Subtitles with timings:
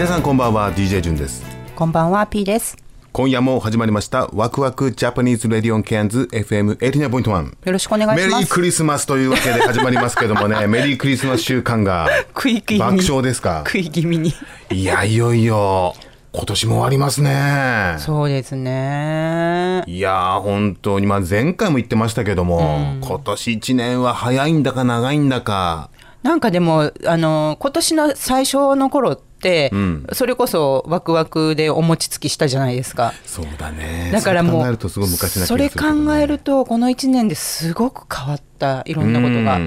[0.00, 1.44] 皆さんこんばんは DJ ジュンです
[1.76, 2.74] こんばんは、P です。
[3.12, 8.50] 今夜も始まりましたワクワクジャパニーズレディオンキャンズ FM89.1 よろしくお願いメリします。
[8.50, 13.62] ークリスマスというわけで始まりますけどもね メリークリスマス週間が食い気味に爆笑ですか？
[13.66, 14.32] 食い気味に。
[14.70, 15.94] いやいよいよ
[16.32, 19.82] 今年も終わりますねそうですね。
[19.86, 25.90] いやー本当にまあ前回も言ってましたけども、今年1年は早いんだか長いんだか
[26.22, 30.06] なんかでも、あの、今年の最初の頃って、ん。
[30.12, 33.12] それこそワクワクでお餅つきしたじゃないですか。
[33.24, 34.10] そうだね。
[34.12, 39.56] だからもう、そう考えるとすごい昔な気がすそれ考えると、この1年ですごく変わった、いろんなことが。
[39.56, 39.60] う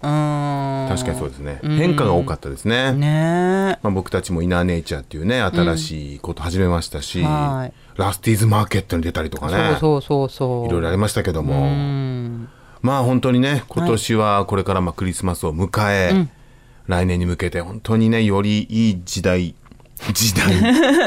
[0.00, 0.86] うん。
[0.88, 1.60] 確かにそうですね。
[1.62, 2.92] 変化が多かったですね。
[2.92, 3.76] ね。
[3.76, 3.78] え。
[3.82, 7.72] まあ、僕たちもイナーネイチャーっていうね新しいこと始めましたし、はい。
[7.98, 9.76] ラスティーズマーケットに出たりとかね。
[9.80, 10.66] そうそうそうそう。
[10.66, 12.48] いろいろありましたけども、うん。
[12.80, 16.28] まあ本当にね今年はこれからまあクリスマスを迎え、
[16.88, 19.54] 来年に向けて本当にねよりいい時代
[20.12, 20.54] 時代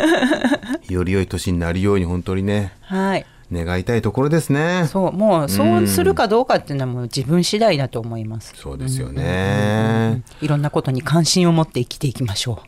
[0.89, 3.25] より良い年になるように本当にねはい。
[3.51, 4.87] 願いたいところですね。
[4.87, 8.53] そう、もうそうするかどうかっていうのはもう自分次第だと思います。
[8.55, 12.61] そうですよね、いろんなことに関心を持って生きていきましょ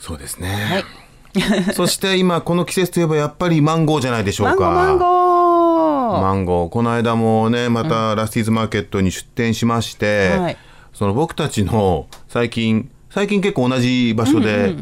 [0.00, 0.84] そうですね、はい。
[1.74, 4.44] そして今この季節といえばやっぱりマンゴーじゃないでしう。
[4.44, 4.70] ょうか。
[4.70, 5.12] マンゴーマ
[6.14, 6.20] ンゴー。
[6.20, 6.68] マンゴー。
[6.68, 10.56] この間もねまたラスティーズマーケットに出店しまして、はい
[10.94, 14.74] その僕たちの最近最近結構同じ場所で、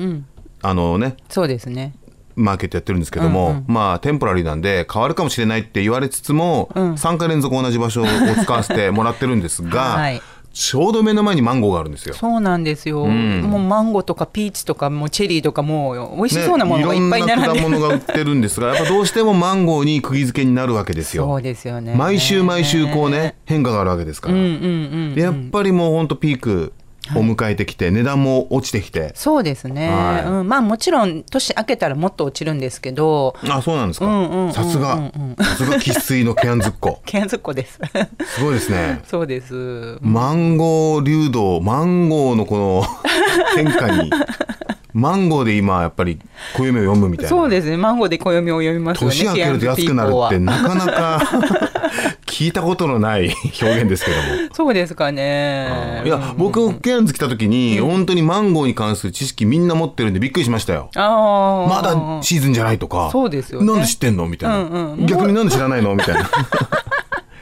[0.63, 1.95] あのねそうですね。
[2.35, 12.15] マーケットやってるんですけども、まあテンポラリーなんで変わるかもしれないって言われつつも、3回連続同じ場所を使わせてもらってるんですが、 はいちょうど目の前にマンゴーがあるんですよ。
[12.15, 13.07] そうなんですよ。
[13.07, 17.63] もうマンゴーとかピーチとかもうチェリーとかもう美味しそうなものがいっぱいね、いろんな。
[17.63, 21.25] 果物が売ってるんですがやっぱどうしてもマンゴーに釘付けになるわけですよ。
[21.25, 21.95] そうですよね。
[21.95, 24.49] 毎週毎週こうね変化があるわけですから、うんうんう
[25.13, 25.15] ん。
[25.15, 26.73] でやっぱりもうほんとピーク
[27.15, 29.13] を迎えてきて、値段も落ちてきて。
[29.15, 30.25] そうですね、はい。
[30.25, 30.49] うん。
[30.49, 34.07] まあもちろん年明けたらもっと落ちるんですけど、あそうなんですか、
[34.53, 35.11] さすが。
[35.39, 37.01] さすが生粋のケアンズッコ。
[37.07, 37.81] ケンズっ子です。
[38.27, 39.01] すごいですね。
[39.07, 39.99] そうです。
[40.01, 42.85] マンゴー流動マンゴーのこの
[43.57, 44.11] 変化に
[44.95, 46.19] マンゴーで今やっぱり
[46.55, 47.31] 暦を読むみたいな。
[47.31, 47.77] そうですね。
[47.77, 49.17] マンゴーで暦を読みますよね。
[49.17, 51.72] 年明けると安くなるってなかなか
[52.33, 54.23] 聞いたことのない表現ですけども。
[54.57, 56.03] そうですかね。
[56.07, 60.89] いや僕ケアンズ来た時に本当にマンゴーに関する知識みんな持ってるんでびっくりしましたよ。
[60.97, 61.69] ああ。
[61.69, 63.11] まだシーズンじゃないとか。
[63.13, 63.67] そうですよね。
[63.67, 65.07] なんで知ってんのみたいな、うんうん。
[65.07, 66.31] 逆になんで知らないのみたいな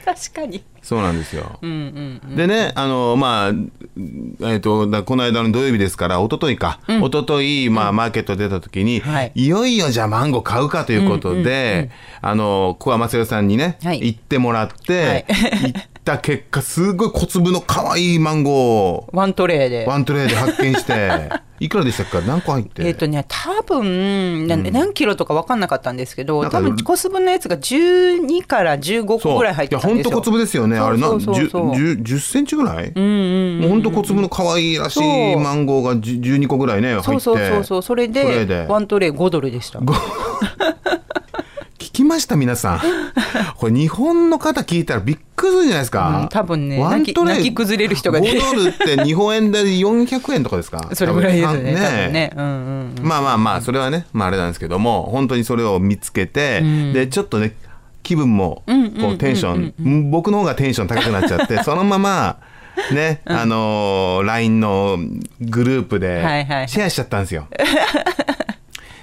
[0.03, 0.63] 確かに。
[0.81, 2.35] そうなんですよ、うんうん。
[2.35, 9.31] でねあのまあえっ、とだこの間の土曜日ですから一昨日か、一昨日まあマーケット出た時に、はい。
[9.35, 11.91] い、よいよじゃあマンゴー買うかということで、
[12.21, 13.99] あの小山正代さんにね、はい。
[14.01, 15.25] 行ってもらって、はい。
[15.27, 19.15] 行った結果すごい小粒の可愛いマンゴー。
[19.15, 19.85] ワントレーで。
[19.87, 21.29] ワントレーで発見して。
[21.61, 22.27] いくらでしたっけ？
[22.27, 22.83] 何個入って？
[22.87, 29.95] えっ、とね、多分、な何キロとか分かんなかったんですけど、多分小粒のやつが12から15個ぐらい入ってたんですよ。
[29.95, 30.79] いや本当小粒ですよね。
[30.79, 31.35] あれなそうそう。
[31.35, 37.03] そうそう 10, 10センチぐらい、もう本当小粒の可愛いらしそいうマンゴーが10 12個ぐらいね入って。
[37.03, 37.81] そうそうそうそう。
[37.83, 39.81] それでワントレー5ドルでした。
[41.81, 42.79] 聞きました皆さん
[43.57, 51.57] これ日本の方聞いたらびっくりするじゃないですか、うん多分ねワントレー泣き崩れる人がね5ドルって日本円で400円とかですかそれぐらいですよね。
[51.57, 52.31] 多分多分ね。
[52.35, 53.07] うんうんうん。
[53.07, 56.61] まあまあまあそれはね、まあ、あれなんですけども本当にそれを見つけて、
[56.93, 57.55] でちょっとね
[58.03, 58.63] 気分も
[59.01, 62.37] こうテンション僕の方がテンション高くなっちゃって そのまま
[62.93, 64.97] ね、あのー LINE の
[65.41, 67.47] グループではいはいシェアしちゃったんですよ。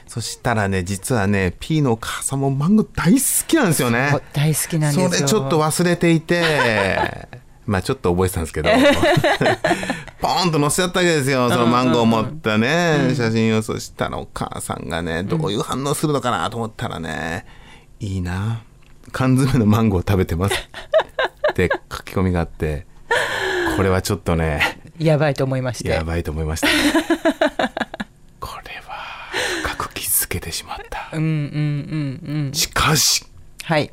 [0.08, 4.10] そしたらね実はね P のお母さんもマンゴー大好きなんですよね。
[4.32, 5.10] 大好きなんですよ。
[5.10, 7.28] それちょっと忘れていて。
[7.66, 8.70] まあちょっと覚えてたんですけど。
[10.20, 11.50] ポーンと載せちゃったわけですよ。
[11.50, 13.62] そのマンゴーを持ったね、写真を。
[13.62, 17.44] そしたらお母さんがねどういう反応するのかなと思ったらね、
[18.00, 18.62] いいな。
[19.12, 20.54] 缶詰のマンゴー食べてます。
[20.54, 20.58] っ
[21.52, 22.86] って書き込みがあって。
[23.76, 25.90] これはちょっとねやばいと思いまして。
[25.90, 26.68] やばいと思いました
[30.28, 31.08] つけてしまった。
[31.14, 31.30] うんうん
[32.26, 33.24] うんうんしかし
[33.64, 33.90] はい。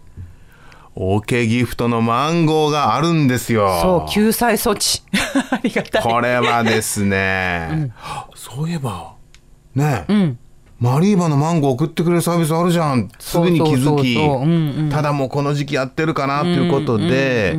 [0.93, 3.79] OK ギフトのマンゴーがあるんですよ。
[3.81, 5.01] そう救済措置。
[5.51, 6.03] ありがたい。
[6.03, 7.91] これはですね、
[8.35, 9.13] そういえば
[9.73, 10.37] ね、ん。
[10.79, 13.09] マリーバのマンゴー送ってくれるサービスあるじゃん。
[13.17, 17.57] すぐに気づきただもうこの時期やってるかなっていうことで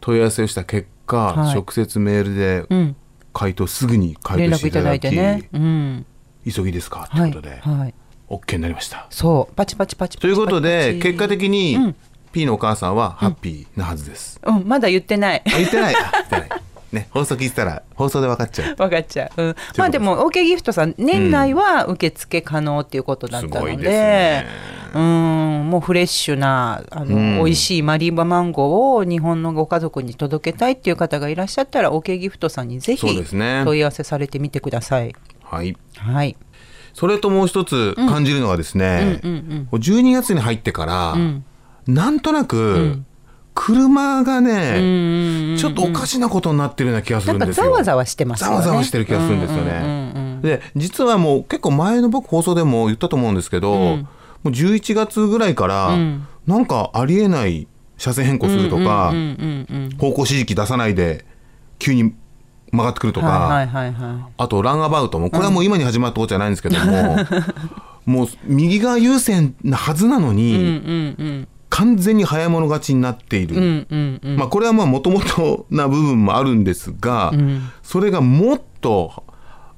[0.00, 1.54] 問い合わせをした結果、はい。
[1.54, 2.96] 直接メールでうん。
[3.32, 5.48] 回答すぐに回答していただきいてね。
[5.52, 6.06] うん。
[6.52, 7.08] 急ぎですか？
[7.14, 7.94] とはいいうことで、はい、
[8.32, 9.06] OK になりました。
[9.10, 9.54] そう。
[9.54, 11.96] パチパチパチということで結果的に、うん。
[12.32, 14.64] P のお母さんはハッピーなはずです、うん。
[14.66, 15.42] まだ言ってない。
[15.46, 15.94] あ言ってない。
[15.94, 16.62] あ言ってない。
[16.92, 18.76] ね放送聞いてたら放送で分かっちゃう。
[18.76, 24.44] 分かっちゃう、うん、とまあでも OK ギフトさん年内は受付可能っていうことだったので,、
[24.94, 25.70] うん。
[25.70, 27.36] もうフレッシュなあの、うん。
[27.38, 33.62] 美味しいマリーバマンゴーを日本のご家族に届けたいっていう方がいらっしゃったら OK ギフトさんにぜひそうですね。
[33.64, 35.14] 問い合わせされてみてください。
[35.42, 35.76] はい。
[35.96, 36.36] はい、
[36.94, 41.44] それともう一つ感じるのはですね、うんうん12月に入ってから、ん。
[41.86, 43.02] なんとなく、
[43.54, 47.64] 車がね、ちょっとおかしなことになってるような気がするんですよ。
[47.64, 48.44] ざわざわしてます。
[48.44, 50.40] ざわざわしてる気がするんですよね。
[50.42, 54.06] で実はもう結構前の僕放送でも言ったと思うんですけど、も
[54.44, 55.96] う11月ぐらいから、
[56.46, 59.90] なんかありえない車線変更するとか、うんうんうん。
[59.98, 61.24] 方向指示器出さないで
[61.78, 62.14] 急に
[62.72, 67.16] 曲がってくるとか、はいはいはいはあとランアバウトもこれはもう今に始まったことじゃないんですけども、
[68.06, 70.56] もう右側優先なはずなのに、い。
[70.56, 74.36] うんうん完全に早い者勝ちになっている、うんうんうんうん。
[74.36, 77.32] まあこれはまあもともとな部分もあるんですが、
[77.82, 79.24] それがもっと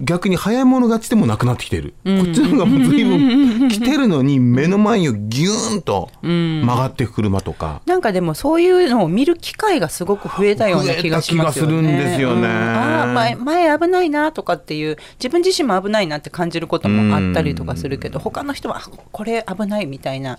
[0.01, 11.71] 逆に早い者勝ちでもなくなってきてる、こっちの方がもう随分来てるのに目の前をギューンと曲がって車とか、なんかでもそういうのを見る機会がすごく増えたような気がしますよね。
[11.71, 12.41] するんですよね。
[12.41, 12.47] うん。
[12.47, 18.81] ああ前前危ないなとかっていう自分自身も危ないなって感じることもあったりとかするけど、他の人はあ
[19.13, 20.39] これ危ないみたいな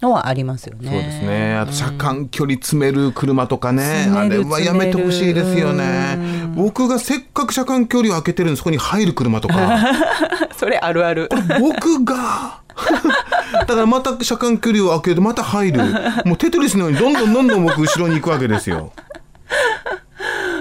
[0.00, 0.90] のはありますよね。
[0.90, 1.54] そうですね。
[1.54, 6.18] あと車間距離詰める車とかね、あれはやめてほしいですよね。
[6.54, 9.78] 僕がせっかく車間距離を空けてるんでそこに入る車とか。
[10.56, 11.28] それあるある。
[11.60, 12.60] 僕が。
[13.60, 15.82] だからまた車間距離を空けてまた入る。
[16.24, 18.92] もうテトリスのようにどんどんどんどん僕後ろに行くわけですよ。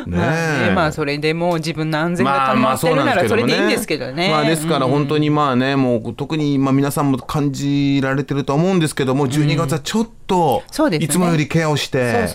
[0.08, 0.36] ね まあ
[0.66, 4.30] えねまあそれでもう自分の安全が保ってるならそれでいいんですけどね。
[4.30, 10.64] まあですから本当にまあねもう特にまあ皆さんも感じられてると思うんですけども12月はちょっと
[11.00, 12.28] いつもよりケアをして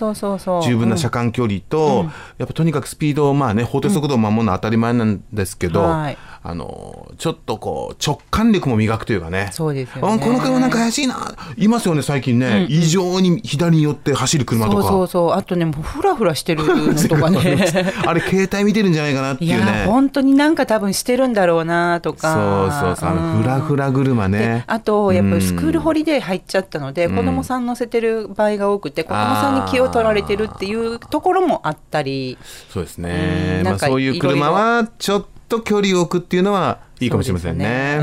[0.63, 2.05] 十分な車間距離と
[2.37, 9.49] やっぱとにかくスピードをまあね法定速度を守るのは当たり前なんですけどはいあのちょっとこう直感力も磨くというかね。
[9.51, 10.13] そうですよね。
[10.15, 11.35] あこの車なんか怪しいな。
[11.55, 12.65] いますよね最近ね。
[12.67, 14.81] 異常に左に寄って走る車とか。
[14.81, 15.31] そうそうそう。
[15.33, 17.83] あとねもうフラフラしてるのとかね。
[18.07, 19.81] あれ携帯見てるんじゃないかなっていいうね。
[19.81, 22.71] や本当になんか多分してるんだろうなとか。
[22.81, 23.09] そうそうそう。
[23.09, 23.41] あのん。
[23.43, 32.39] フラフラ車でねあとやっぱりスクールホリデー入っちゃったので、子供さん乗せてる場合が多くて子供さんに気を取られてるっていうところもあったり。
[32.73, 33.57] そうですね。
[33.59, 33.63] うん。
[33.63, 37.97] なんかまあそういう車はちょっと距離を置くっていうのはいいかもしれませんね。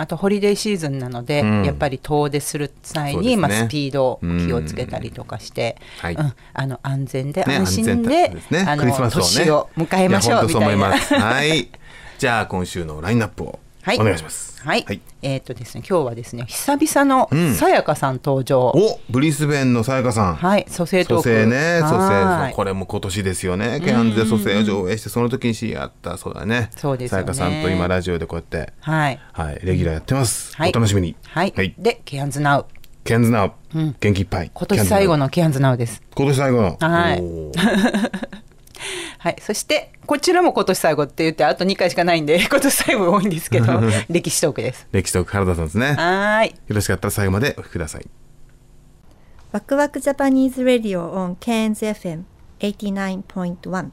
[0.00, 1.64] あとホリデーシーズンなので、うん。
[1.64, 3.36] やっぱり遠出する際に、ね。
[3.36, 6.14] まあ、スピードを気をつけたりとかして、はい。
[6.14, 6.32] うん。
[6.54, 8.32] あの安全でね安心安で,、
[8.66, 9.24] あのクリスマスをね。
[9.26, 10.66] 年を迎えましょうみたいな。
[10.66, 11.14] 思います。
[11.14, 11.68] はい。
[12.18, 14.60] じゃあ今週のラインナップをはい、お願いします。
[14.62, 17.54] はい、はいえっ、とですね、今日はですね、久々のうん。
[17.54, 18.60] さやかさん登場。
[18.74, 20.34] おブリスベンのさやかさん。
[20.34, 21.28] はい、蘇生トー蘇ク。
[21.28, 22.50] 生ね蘇はい。
[22.50, 23.80] 生これも今年ですよね。
[23.84, 26.70] ケアンズで蘇生を上映してその時に知り合ったそうだね。
[26.76, 29.20] そうですさやかさんと今ラジオでこうやってはい。
[29.32, 30.56] はいレギュラーやってます。
[30.56, 30.70] はい。
[30.70, 31.16] お楽しみに。
[31.26, 31.52] はい。
[31.54, 31.74] はい。
[31.78, 32.66] で、ケアンズナウ。
[33.04, 33.52] ケンズナウ。
[33.74, 34.50] 元気いっぱい。
[34.52, 36.02] 今年最後ののケアンズナウです。
[36.14, 36.76] 今年最後の。
[36.80, 37.22] はい
[39.22, 39.36] はい。
[39.40, 43.66] そして、こちらも今年最後って言って、あと2回しかないんで、 今年最後多いんですけど、
[44.08, 44.88] 歴史トークです。
[44.92, 46.54] 歴史と原田さんですねよはーい。
[46.68, 48.06] ろしかったら最後までお聞きください
[49.52, 52.22] ワクワクジャパニーズ・ラディオ on Cairns FM
[52.60, 53.90] 89.1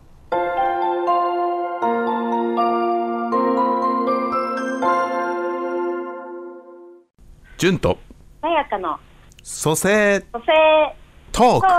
[7.57, 7.98] 純と
[8.41, 8.98] さやかの
[9.43, 10.96] 蘇生蘇生
[11.31, 11.69] トートークク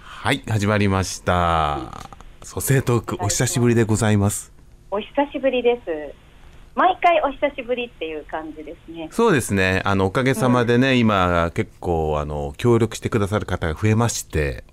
[0.00, 2.17] はい始まりました
[2.48, 4.54] 蘇生トークお久しぶりでございます。
[4.90, 6.14] お久しぶりです。
[6.74, 9.10] 毎回お久しぶりっていう感じですね。
[9.12, 9.82] そうですね。
[9.84, 14.64] あのおかげさまでね、今結構あの協力してくださる方が増えまして。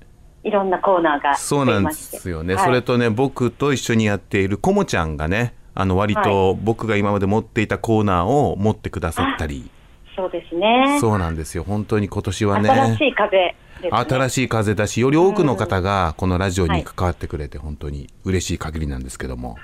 [0.46, 2.63] いろんなコーナーがそうなんですよね、はい。
[2.63, 9.70] それとね僕と一緒にやっているこもちゃんがねあの割と僕が今まで持っていたコーナーを持ってくださったり、
[10.15, 10.98] そうですね。
[11.01, 11.65] そうなんですよ。
[11.65, 12.70] 本当に今年はね。
[12.70, 13.53] 新しい風
[13.92, 13.98] ね。
[13.98, 19.58] 新しい風だしより多くの方がこのラジオに関わってくれて本当に嬉しい限りなんですけども、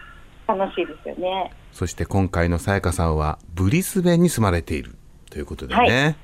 [0.48, 1.52] 楽しいですよね。
[1.72, 4.96] そして今回のさやかさんはブリスベンに住まれている
[5.30, 6.16] ということでね、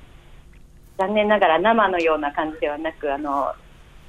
[0.98, 3.52] 残念ながら生のような感じではなく、あの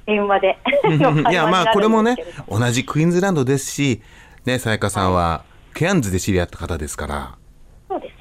[0.06, 0.58] 電話で。
[1.30, 2.16] いやまあこれもね
[2.48, 4.02] 同じクイーンズランドですし
[4.44, 5.44] ねさやかさんは
[5.74, 7.39] ケアンズで知り合った方ですから。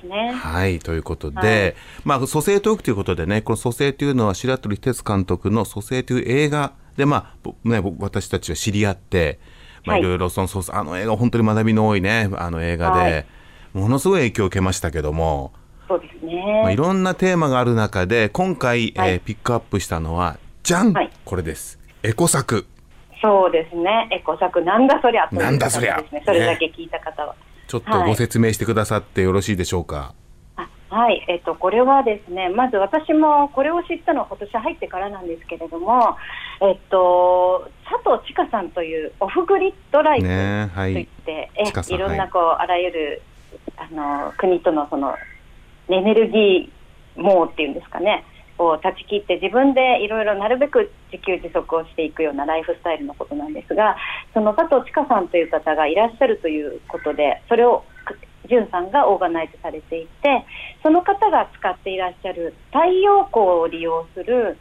[0.10, 0.34] ね。
[0.34, 9.40] はい、ということで、はいまあ、蘇生トークということでね、この蘇生というのは白鳥哲監督の蘇生という映画で、まあ、ぼね、僕私たちは知り合って、
[9.86, 13.26] まあ、はいいろいろその、蘇生あの映画本当に学びの多いね、あの映画で、はい
[13.72, 15.54] ものすごい影響を受けましたけども、
[15.88, 16.32] そうですま
[16.66, 16.76] あ、いね。
[16.76, 21.78] ろんなテーマがある中で、今回、はいえーピックアップしたのは、じゃん、はいこれです。
[22.02, 22.66] エコ作。
[23.22, 24.08] そうですね。
[24.12, 26.04] エコ作なんだそりゃなんだそりゃ。
[26.26, 27.36] それだけ聞いた方は。
[27.70, 30.16] ちょっとご説明してくださってよろしいでしょうか？
[30.56, 36.18] あはい、えっと、これはですね、まず私もこれを知ったのは今年入ってからなんですけれども、
[36.62, 40.94] えっと、佐藤千佳さんというオフグリッドライフとねはい。
[40.94, 43.22] いって、え千佳さんいろんなこう、あらゆる
[43.78, 45.16] あの国とのその
[45.90, 48.26] エネルギー網っていうんですかね、
[48.60, 53.96] を断ち切って自分でいろいろなるべく自給自足をしていくようなライフスタイルのことなんですが、
[54.34, 57.84] その佐藤千佳さんという方がいらっしゃるということで、それを
[58.50, 60.46] 潤さんがオーガナイズされていて、
[60.84, 64.58] その方が使っていらっしゃる太陽光を利用する、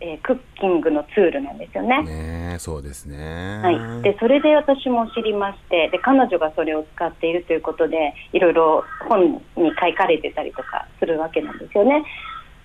[0.00, 2.02] えークッキングのツールなんですよね。
[2.02, 3.60] ねそうですね。
[3.62, 12.02] はい、でそれで私も知りましてで彼女がそれを使っているということでいろいろ本に書かれてたりとかするわけなんですよね。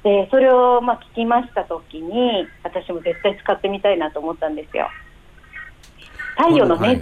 [0.06, 4.88] でそれをまあ聞きました時に私も絶対使ってみたいなと思ったんですよ。
[6.38, 7.02] 太陽の熱、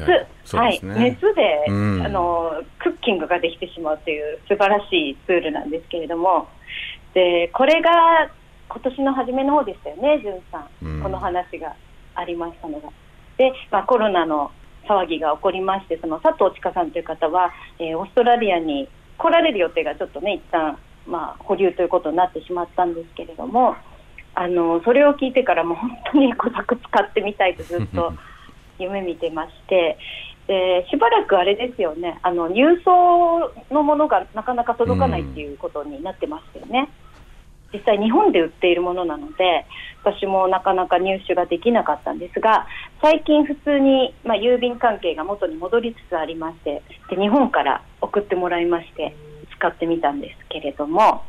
[0.55, 2.01] はい熱で、うん。
[2.05, 6.47] あのクッキングができてしまうという素晴らしいツールなんですけれども。
[7.13, 8.31] でこれが
[8.69, 11.03] 今年の初めの方でしたよね、じゅんさん、うん。
[11.03, 11.75] この話が
[12.15, 12.89] ありましたのが。
[13.37, 14.51] で、まあ、コロナの
[14.87, 23.75] 騒ぎが起こりまして、その佐藤千佳さんという方は、えーオーストラリアに来られる予定がちょっとね、一旦まあ保留ということになってしまったんですけれども、
[24.35, 28.13] あのそれを聞いてからもう本当にエコザク使ってみたいとずっと
[28.79, 29.97] 夢見てまして。
[30.45, 36.89] でしばらくあれですよねあの郵送のものがなかなか届かないっていうことになってましたよね、
[37.73, 39.65] 実際日本で売っているものなので
[40.03, 42.67] 私もなかなか入手ができなかったんですが
[43.01, 49.15] 最近普通に、まあ、郵便関係が元に戻りつつありましてで日本から送ってもらいまして
[49.63, 51.23] 使ってみたんですけれども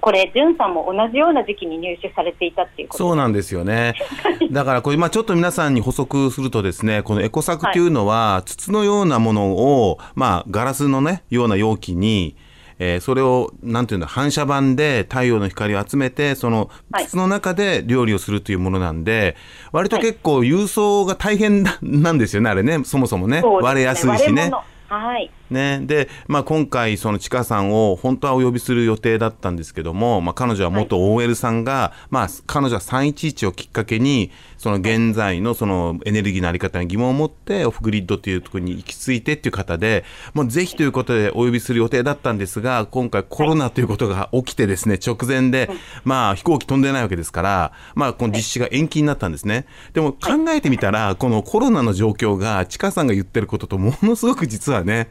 [0.00, 3.94] これ、んさんも同じような時期に入手されていたっていうことそうなんですよね。
[4.50, 12.34] だからこれ、まあ、ちょっと皆さんに補足するとですね、このエコサクというのは、筒のようなものを、まあ、ガラスのね、ような容器に、
[12.80, 17.06] えーそれを、なんていうんだ、反射板で太陽の光を集めて、そのはい。
[17.06, 19.36] 筒の中で料理をするというものなんで、
[19.70, 23.40] 割と結構郵送が大変ななんですよね、あれね、そもそもね。
[23.40, 24.50] そうです割れやすいしね。
[24.88, 40.04] はいね、で、まあ、今回、そのちかさんを本当はお呼びする予定だったんですけども、まあ、彼女は元 OL さんが、まあ、彼女は311をきっかけに、その現在のそのエネルギーのあり方に疑問を持って、オフグリッドというところに行き着いてっていう方で、
[40.34, 45.70] もうぜひということでお呼びする予定だったんですが、今回コロナということが起きてですね、直前で、
[46.04, 49.66] まあ、飛行機飛んでないわけですから、まあ、この実施が延期になったんですね。
[49.92, 55.08] でも考えてみたら、このコロナの状況が、ちかさんが言ってることとものすごく実はね、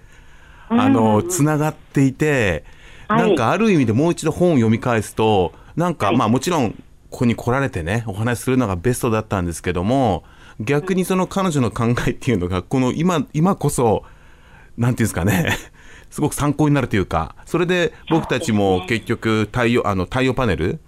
[0.80, 2.64] あの、つながっていて、
[3.08, 3.28] はい。
[3.28, 6.18] なんかある意味でもう一度本を読み返すと、なんかはい。
[6.18, 6.72] まあもちろん、
[7.10, 10.24] ここに来られてね、お話しするのがベストだったんですけども、
[10.60, 14.04] 逆にその彼女の考えっていうのが、この今、今こそ、
[14.78, 15.58] なんていうんですかね、
[16.10, 20.80] すごく参考になるというか、それで僕たちも結局太陽、あの太陽パネル、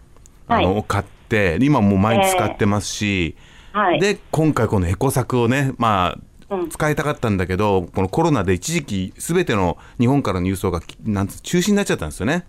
[0.48, 0.78] あの、はい。
[0.78, 3.36] を買って、今もう毎日使ってますし、
[3.74, 4.00] はい。
[4.00, 6.24] で、今回このエコ作をね、まあ、うん
[6.70, 12.46] 使いたかったんだけど、このコロナで一時期すべての日本からの輸送がなんつ中止になっちゃったんですよね。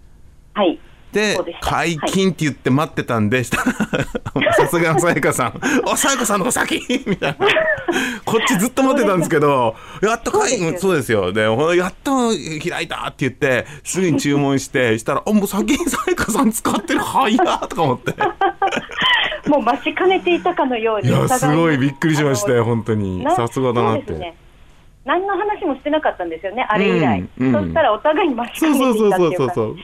[0.54, 0.78] はい
[1.12, 3.72] で解禁って言って待ってたんで、したら
[4.52, 7.46] さすがのさやかさん「おさやかさんの方先!」みたいな
[8.24, 12.30] こっちずっと待ってたんですけど「やっと解禁そうですよでやっと
[12.68, 17.36] 開いた!」って言ってすぐに注文してしたら「あもう先にさやかさん使ってる早っ!」
[17.68, 18.12] とか思って
[19.48, 23.22] もう待ちかねていたかのようにいやすごいびっくりしましたよ本当に。
[23.22, 24.34] なさすがだなって。
[25.04, 27.28] 何の話もしてなかったんですよね、あれ以来。
[27.38, 27.52] うんうん。
[27.52, 29.76] そしたらお互いに待ちかねていたっていうか、そうそうそう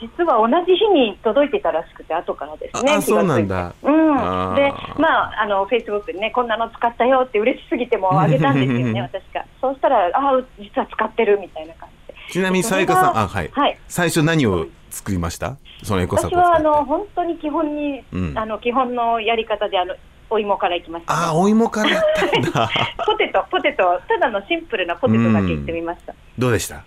[0.00, 3.74] 実は同じ日に届いてたらしくて、後からですね、あそうなんだ。
[3.82, 4.54] うん。
[4.54, 9.44] で、まあ、あのフェイスブックにね、こんなの使ったよって嬉しすぎてもあげたんですよね、私が。
[9.60, 12.20] そうしたら、ああ、実は使ってるみたいな感じで。
[12.32, 13.78] ちなみにさやかさんあはい、はい。
[13.88, 15.56] 最初何を作りました？
[15.82, 18.38] そのエコサ私はあの本当に基本に、うん。
[18.38, 19.94] あの基本のやり方であの
[20.30, 22.00] お芋からいきました、ああお芋から
[23.06, 24.00] ポテトポテト。
[24.08, 26.84] ただのシンプルなポテトだけいってみました、どうでした？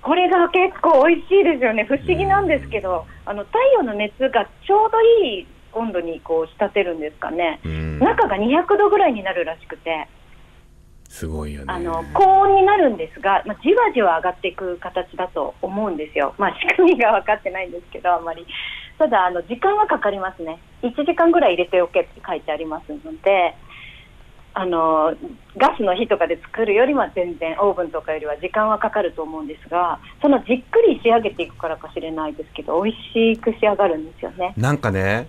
[0.00, 1.84] これが結構美味しいですよね。
[1.84, 7.98] 不思議なんですけど、あの太陽の熱がちょうどいい温度にこう仕立てるんですかね、うん。
[7.98, 10.06] 中が200度ぐらいになるらしくて
[11.14, 11.72] すごいよね。
[11.72, 18.44] あの高温になるんですが、まあ、じわじわ上がっていく形だと思うんですよ、まあ、仕組みが分かってないんですけど、あんまり。
[18.98, 23.54] ただあの、時間はかかりますね、1時間ぐらい入れておけって書いてありますので、
[24.56, 25.14] あの
[25.56, 32.98] ガスの火とかで作るよりは全然、オーブンとかよりは時間はかかると思うんですが、そのじっくり仕上げていくからかしれないですけど、美味
[33.36, 34.52] しく仕上がるんですよね。
[34.56, 35.28] なんかね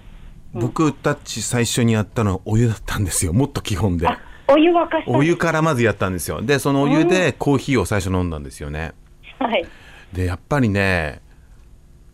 [0.51, 3.33] 僕たち最初にやったのはお湯だったんですよ。
[3.33, 4.07] もっと基本で。
[4.07, 6.41] あお湯沸かしたお湯からまずやったんですよ。
[6.41, 8.93] でそのお湯でコーヒーを最初飲んだんですよね。
[9.39, 9.65] はい。
[10.13, 11.21] でやっぱりね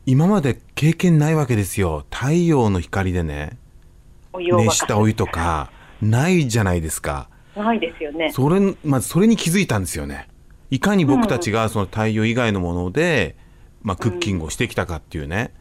[0.06, 2.06] 今まで経験ないわけですよ。
[2.10, 3.58] 太陽の光でね
[4.34, 5.72] 熱したお湯とか
[6.02, 7.30] ないじゃないですか。
[7.56, 8.32] ないですよね。
[8.32, 10.28] それまずそれに気づいたんですよね。
[10.70, 13.36] いかに僕たちがその太陽以外のもので、
[13.82, 15.54] まあ、クッキングをしてきたかっていうね、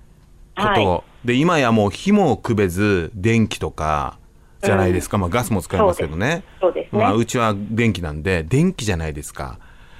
[0.57, 4.20] ことを、はで今やもう火もくべず電気とか
[4.63, 6.43] じゃないですか、まあ、ガスも使いますけどね。
[6.61, 6.95] そうです。
[6.95, 7.03] ね。
[7.03, 9.59] まあ、うちは電気なんで電気じゃないですか、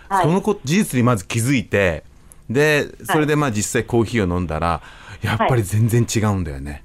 [0.09, 0.25] はい。
[0.25, 2.05] そのこ事実にまず気づいて
[2.49, 4.83] でそれでまあ実際コーヒーを飲んだら
[5.23, 6.83] やっぱり全然違うんだよね、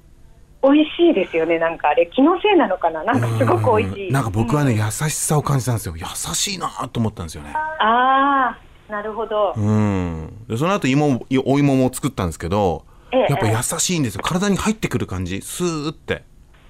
[0.62, 4.06] 美味しいですよね、なんかあれ、気のせいなのかな、なんかすごく美味しい。
[4.08, 4.12] うん。
[4.12, 5.94] なんか僕はね、うん優しさを感じたんですよ。
[5.96, 6.04] 優
[6.34, 7.50] しいなと思ったんですよね。
[7.54, 8.56] あ
[8.88, 9.54] あ、なるほど。
[9.56, 10.44] うん。
[10.48, 13.20] でその後芋お芋も作ったんですけどええ。
[13.30, 14.22] やっぱ優しいんですよ。
[14.22, 15.40] 体に入ってくる感じ。
[15.40, 16.24] スーって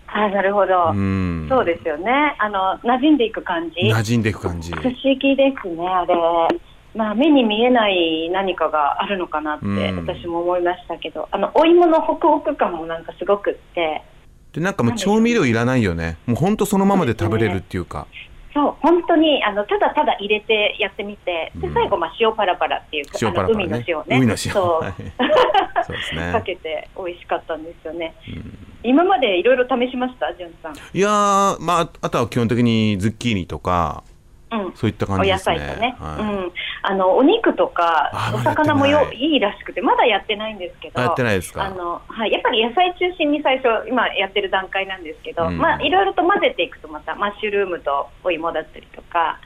[0.09, 0.93] ああ、なるほど。
[0.93, 2.37] うんそうですよね。
[2.39, 3.77] あの、馴染んでいく感じ。
[3.81, 6.15] 馴染んでいく感じ不思議ですね、あれ。
[6.95, 14.03] まあ、目に見えない何かがあるのかなって、うん私も思いましたけど、あの、お芋のホクホク感もなんかすごくって、
[14.57, 18.07] でなんかもう調味料いらないよねもうほんとそのままで食べれるっていうか
[18.57, 21.75] そう、本当に、あの、ただただ入れてやってみて、でうん。
[21.75, 23.65] 最後、まあ、塩パラパラっていうか、塩パラパラね。
[23.67, 24.05] 海の塩ね。
[24.17, 24.37] 海の塩。
[24.37, 24.85] そう。
[24.85, 24.95] はい。
[25.87, 26.33] そうですね。
[26.33, 28.15] かけて美味しかったんですよね。
[28.29, 28.59] うん。
[28.83, 30.75] 今までいろいろ試しました、じゅんさん。
[30.75, 34.05] いやーまああとは基本的にズッキーニとか
[34.51, 34.73] うん。
[34.77, 35.59] そういった感お野じですね。
[35.59, 36.21] 菜とね、はい。
[36.21, 41.65] うん、あのお肉とかお魚もよいいいらしくてまだやってないんですけどあやってないですか？
[41.65, 45.59] あの、はい、やっぱり野菜中心に最初今やってる段階なんですけど、うん。
[45.59, 49.39] まあいろいろと混ぜていくとまたマッシュルームとお芋だったりとか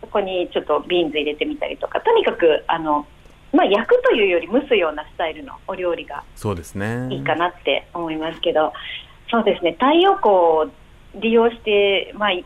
[0.00, 3.06] そこにちょっとビーンズ入れてみたりとかとにかくあの、
[3.52, 7.08] まあ、焼くというより蒸すようなスタイルのお料理がそうですね。
[7.14, 8.72] いいかなって思いますけど、
[9.30, 10.70] そうですね、太陽光を
[11.14, 12.44] 利用して、まあ、い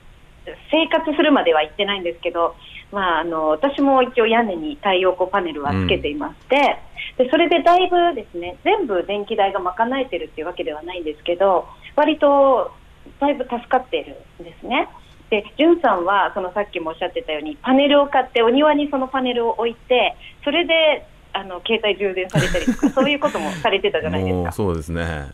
[0.70, 2.54] 生活するまでは行ってないんですけど、
[2.92, 6.78] まあ、あの私も一応屋根に太陽光パネルはつけていまして、
[7.16, 12.72] でそれでだいぶですね全部電気代が賄えてるっていうわけではないんですけど割と
[13.20, 14.88] だいぶ助かっているんですね。
[15.30, 24.52] で、じゅんさんはそのさっきもおっしゃってたようにパネルを買ってお庭にそのパネルを置いてそれであの携帯充電されたりとかそういうこともされてたじゃないですか。
[24.52, 25.26] そうですね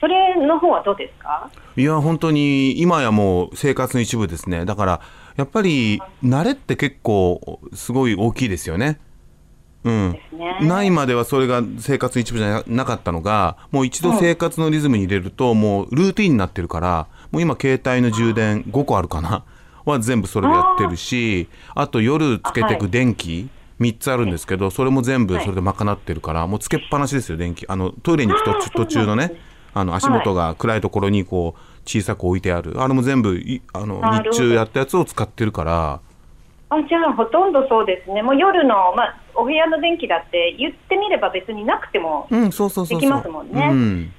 [0.00, 1.50] それの方はどうですか？
[1.76, 4.64] いや本当に今やもう生活の一部ですね。
[4.64, 5.00] だから
[5.36, 9.00] やっぱり慣れって結構すごい大きいですよね。
[9.84, 10.18] うん。
[10.60, 19.44] ないまではそれが生活の一部じゃななかったのがもう一度生活のリズムに入れるともうルーティンになってるからもう今携帯の充電5個あるかな？
[19.84, 23.48] は全部それでやってるしあと夜つけていく電気
[23.80, 27.64] 3つあるんですけどそれも全部それで賄ってるからもうつけっぱなしですよ電気。
[27.68, 29.32] あのトイレに行く途途中のね
[29.78, 32.82] あの足元が暗いところにこう小さく置いてある。
[32.82, 36.00] あれも全部いあの日中やったやつを使ってるから。
[36.70, 38.22] あじゃあほとんどそうですね。
[38.22, 43.00] もう夜のまあお部屋の電気だって言ってみれば別になくても、うんそうそうそうそう。
[43.00, 43.68] できますもんね。
[43.70, 44.12] うん。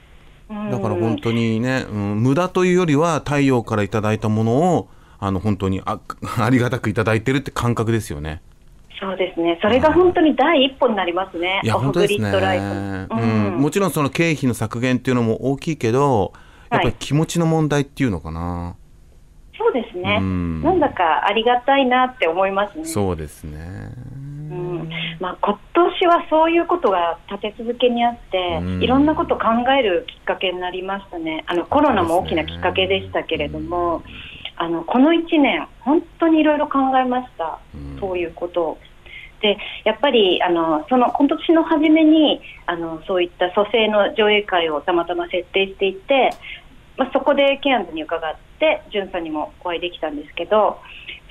[0.50, 0.72] うん。
[0.72, 4.88] だから本当にね、うん、無駄というよりは太陽からいただいたものを
[5.20, 6.00] あの本当にあ
[6.40, 8.42] ありがたくいただいてるって感覚ですよね。
[9.00, 9.58] そうですね。
[9.62, 11.62] それが本当に第一歩になりますね。
[11.64, 12.30] いや本当ですね。
[13.10, 16.34] うんもちろんその経費の削減っていうのも大きいけど
[16.72, 18.76] やっぱり気持ちの問題っていうのかな、
[19.58, 20.20] そうですね。
[20.22, 22.86] うんなんだかありがたいなって思いますね。
[22.86, 23.92] そうですね。
[24.50, 34.04] うんまあ、今年はそういうことが立て続けにあって、うんいろんなことを考えるきっかけになりましたね、あのコロナも大きなきっかけでしたけれども、
[34.56, 38.78] あのこの1年、本当にいろいろ考えました、うんそういうことを。
[39.42, 46.32] でやっぱりあのその今年の初めにあのそういった蘇生の上映会をたまたま設定していて、
[46.98, 50.80] まあ、そこでケアンズに伺って、ジュンさんにもお会いできたんですけど、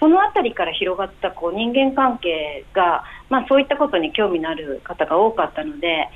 [0.01, 6.09] そのあたりから広がったこう人間関係が、まあ、そういったことに興味のある方が多かったので、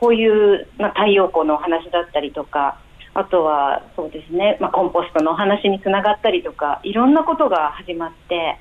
[0.00, 2.80] こういう、まあ、太陽光のお話だったりとか
[3.12, 8.58] あとはそうですね、まあ、コンポストのお話につながったりとかいろんなことが始まって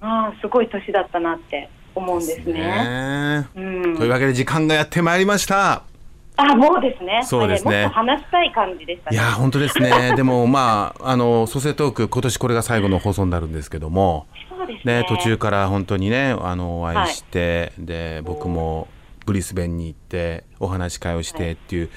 [0.00, 2.52] ああすごい年だったなって思うんですね。
[2.52, 5.82] ねうんというわけで時間がやってまいりました。
[6.38, 9.16] あもうですねそうですねもっと話したい感じでしたね。
[9.16, 10.12] いや本当ですね。
[10.16, 18.88] でもまああの蘇生トーク今年これが最後の放送になるんですけども、そうですねね途中から本当にねあのお会いして、で僕も
[19.24, 21.90] ブリスベンに行ってお話し会をしてっていう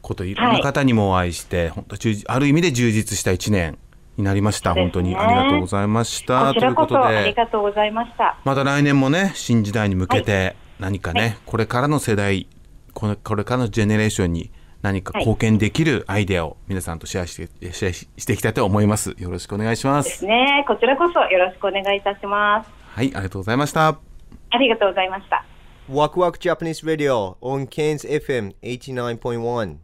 [0.00, 3.78] こといろんな方にもお会いして、本当充実ある意味で充実した一年
[4.16, 4.74] になりました。
[4.74, 6.48] ね本当にありがとうございました。
[6.48, 7.34] ことちらいうことこそありで。
[7.34, 8.38] がとうございました。
[8.44, 12.48] また来年もね新時代に向けて何かね、これからの世代
[12.92, 14.50] これこれからのジェネレーションに
[14.82, 22.70] 何か貢献できるアイデアを皆さんとシェアしてシェアししていきたいと思いますよろしくお願いしまですすねこちらこそよろしくお願いいたします。
[22.88, 23.88] はいありがとうございました
[24.50, 25.44] ありがとうございました。
[25.88, 29.76] Waku Waku Japanese Radio on Cairns FM 89.1.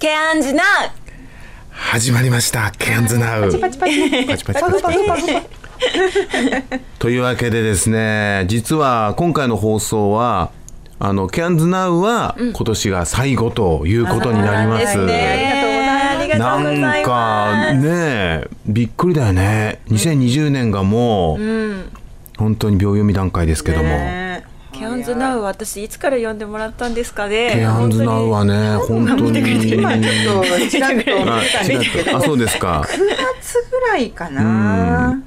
[0.00, 0.66] ケアンズナウ。
[1.68, 2.70] 始まりました。
[2.70, 3.42] ケアンズナウ。
[3.60, 4.44] パチパチパチ。
[4.46, 4.56] パチ
[6.98, 10.52] というわけでですね実は今回の放送は
[10.98, 16.80] あのケアンズナウは今年が最後ということになります、ありがとうございます。
[16.80, 19.82] なんかねびっくりだよね。
[19.88, 21.40] 2020年がもう、
[22.38, 24.19] 本当に秒読み段階ですけども、
[24.80, 27.50] ケアンズナウ私いつから読んでもらったんですかね？
[27.52, 29.74] ケアンズナウはね本当に。
[29.74, 30.96] 今ちょっとちらっと。
[30.96, 31.10] 見て
[31.52, 32.82] たんですけどあそうですか。
[32.88, 32.98] 9月
[33.70, 35.22] ぐらいかな。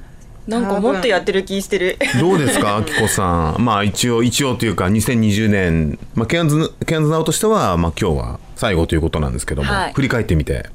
[0.48, 1.96] なんかもっとやってる気してる。
[2.18, 3.64] どうですか、あきこさん？
[3.64, 9.92] まあ一応一応というか2020年、まあケアンズケアンズナウとしてはまあ今日は最後ということなんですけども、はい。
[9.92, 10.68] 振り返ってみて、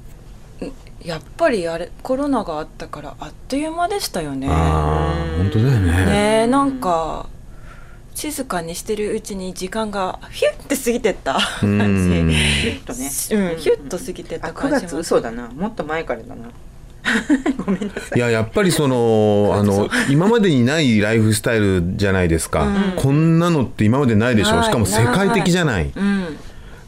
[1.04, 4.48] やっぱりあれコロナがあったからあっという間でしたよね。
[4.50, 6.06] ああ本当だよね。
[6.06, 6.12] ね
[6.46, 7.28] えなんか
[8.20, 11.40] 静かにしてるうちに時間がヒュッて過ぎてった。
[11.62, 11.72] 感じ。
[11.72, 15.48] うんちょっとねうん、ヒュッと過ぎてっあ9た感じ月嘘だな。
[15.48, 16.50] もっと前からだな。
[17.66, 18.18] ごめんなさい。
[18.18, 24.56] いややっぱりその あの今までにないライフスタイルじゃないですか、こんなのって今までないでしょ。
[24.56, 24.66] ない。
[24.66, 25.90] しかも世界的じゃない。
[25.96, 26.38] うん。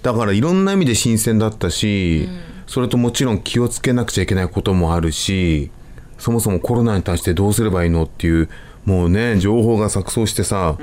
[0.03, 2.27] だからいろんな意味で新鮮だったし、
[2.67, 5.71] それともちろん気をつけなくちゃいけないこともあるし
[6.17, 8.49] そもそもコロナに対してどうすればいいのっていう
[8.85, 10.77] もうね情報が錯綜してさ、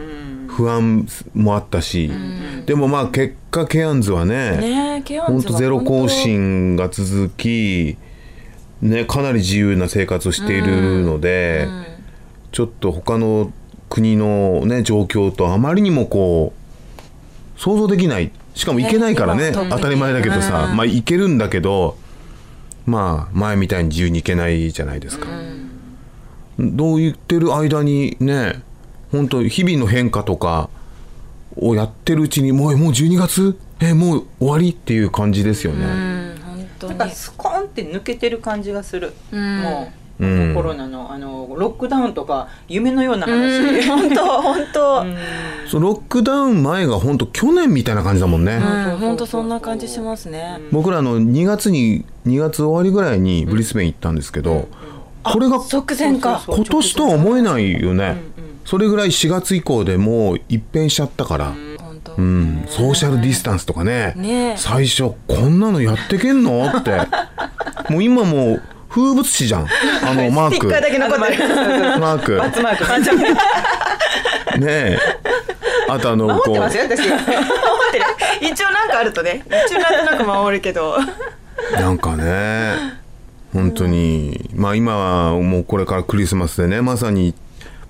[0.58, 2.10] 不安もあったし、
[2.66, 7.96] でもまあ結果ケアンズはね本当ゼロ更新が続き、
[8.82, 11.68] ね、かなり自由な生活をしているので、
[12.50, 13.52] ちょっと他の
[13.88, 16.52] 国の、ね、状況とあまりにもこ
[17.56, 18.32] う想像できない。
[18.56, 21.96] しかも行けないからね当たり前だけどさ、まあ行けるんだけど
[22.84, 25.28] まあ前みたいに自由に行けないじゃないですか。
[26.58, 28.66] どう言ってる間にね
[29.12, 30.70] 本当日々の変化とか
[31.56, 33.58] をやってるうちにもうもう12月？
[33.80, 35.86] えもう終わりっていう感じですよね。
[36.86, 39.62] なんかスコーンって抜けてる感じがする、ん。
[39.62, 40.54] もう、うん。
[40.54, 45.04] コロナのあのロックダウンとか夢のような話、 本当本当。
[45.68, 48.56] そうロックダウン前が本当去年みたいな感じだもんね。
[48.56, 50.60] うん本当そんな感じしますね。
[50.72, 54.68] 僕らあの2月に2月終わりぐらいにブリスベン行ったんですけど、
[55.22, 56.42] これが即前か。
[56.44, 58.16] そう今年とは思えないよね、
[58.68, 62.12] それぐらい4月以降でもう一変しちゃったから、本当。
[62.16, 64.12] うん、ソーシャルディスタンスとかね。
[64.14, 64.56] ねえ。
[64.58, 66.66] 最初こんなのやってけんの？
[66.66, 67.00] って。
[67.88, 69.66] もう今もう風物詩じゃん。
[70.02, 70.68] あのマーク。
[70.68, 71.48] だけ残ってる。
[71.98, 72.36] マーク。
[72.36, 72.84] バツマーク。
[74.60, 74.98] ねえ。
[75.88, 76.52] あとあのこう。
[76.52, 77.08] てますよ私。
[77.08, 77.22] 守っ
[77.90, 78.04] てる。
[78.52, 79.44] 一応なんかあるとね。
[79.66, 80.98] 一応なんとなく守るけど。
[81.72, 82.74] なんかね。
[83.54, 84.50] 本当に。
[84.54, 87.32] まあ今はもうこれからクリスマスでねまさに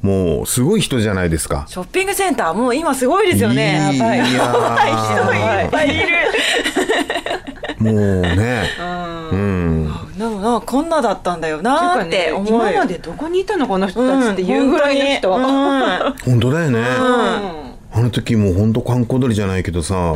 [0.03, 1.67] もうすごい人じゃないですか。
[1.69, 3.93] ショッピングセンターもう今すごいですよね。
[3.95, 4.23] いやばい。
[4.23, 4.35] 人
[5.35, 6.07] いっぱいいる。
[7.79, 8.65] もうね、
[9.33, 16.81] うん、でもなんかこんなだったんだよなーって思う今までどこにいたのこの人たちっていうぐらいの人、うん本本当だよね。
[17.91, 20.15] あの時もう本当観光鳥じゃないけどさ、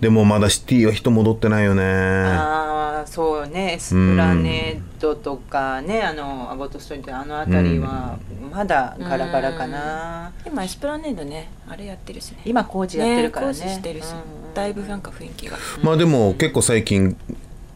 [0.00, 1.82] でもまだシティは人戻ってないよね。
[1.84, 3.74] ああそうね。
[3.74, 8.18] エスプラネードとかね、あのアボットストリートあの辺りは
[8.50, 12.38] まだガラガラかな、今エスプラネードねあれやってるしね。
[12.44, 13.52] 今工事やってるからね。
[13.52, 14.06] 工事してるし、
[14.54, 15.58] だいぶなんか雰囲気が。
[15.82, 17.16] まあでも結構最近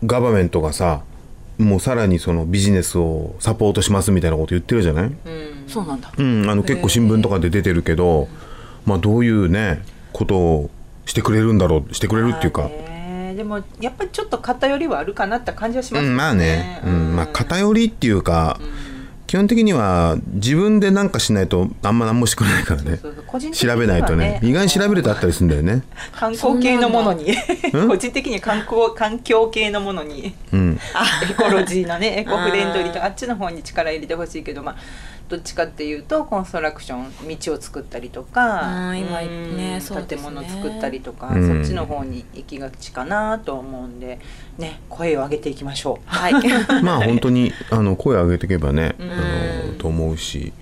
[0.05, 1.03] ガバメントがさ
[1.59, 5.11] もうさらにそのビジネスをサポートしますみたいなこと言ってるじゃない、
[5.67, 6.13] そうなんだ。
[6.17, 8.29] うん、あの結構新聞とかで出てるけど、
[8.87, 10.71] まあどういうねことを
[11.09, 13.35] してくれるんだろうしてくれるっていうか、ね。
[13.35, 18.61] でもやっぱりちょっと偏りはあるかなって感じはしますうん、まあね、うんまあ、偏りっていうか、
[19.27, 22.99] 基本的には自分で何かしないとあんま何もしてくれないからね。
[23.53, 24.39] 調べないとね。
[24.43, 25.83] 意外に調べるとあったりするんだよね。
[26.13, 27.35] 観光系のものに。
[27.89, 30.35] 個人的に観光環境系のものに。
[30.53, 30.79] うん。
[31.31, 34.77] エコロジーのねエコフレンドリーとかあっちの方に力入れてほしいけどまあ
[35.29, 39.81] どっちかっていうとコンストラクション道を作ったりとかうん今うんね。
[40.09, 41.47] 建物作ったりとか、うん。
[41.47, 44.19] そっちの方に行きがちかなと思うんで
[44.57, 46.03] ね声を上げていきましょう。
[46.07, 46.33] はい。
[46.83, 49.11] まあ本当にあの声を上げていけばね、うん。
[49.11, 49.15] あ
[49.69, 50.53] のと思うし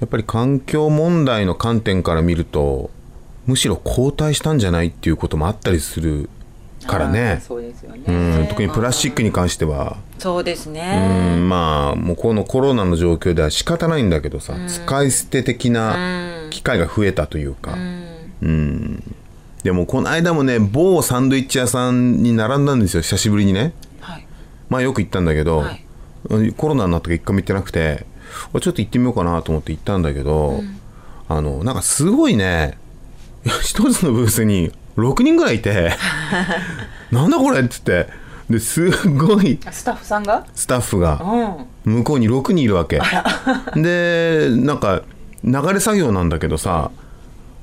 [0.00, 2.90] やっぱり環境問題の観点から見ると
[3.46, 6.28] むしろ後退したんじゃないっていうこともあったりする
[6.86, 7.42] からね。
[7.46, 8.02] そうですよね。
[8.06, 8.12] う
[8.44, 19.02] ん特にプラスチックに関しては、そうですうねん、まあもうこのコロナの状況では仕方ないんだけどさ、使い捨て的な機会が増えたというか、うん。
[19.62, 23.02] でもこの間もね某サンドイッチ屋さんに並んだんですよ。
[23.02, 23.72] 久しぶりにね。
[24.00, 24.26] はい。
[24.68, 25.84] まあよく行ったんだけど、はい。
[26.56, 28.06] コロナになったから一回も行ってなくて
[28.60, 30.62] ちょっと行ってみようかなと思って行ったんだけど、
[31.28, 32.78] あのなんかすごいね
[33.62, 35.92] 一つのブースに6人ぐらいいて
[37.10, 38.08] なんだこれっつって
[38.50, 41.20] ですごいスタッフさんが、スタッフが
[41.84, 43.00] うん、向こうに6人いるわけ。
[43.74, 45.02] でなんか
[45.44, 46.90] 流れ作業なんだけどさ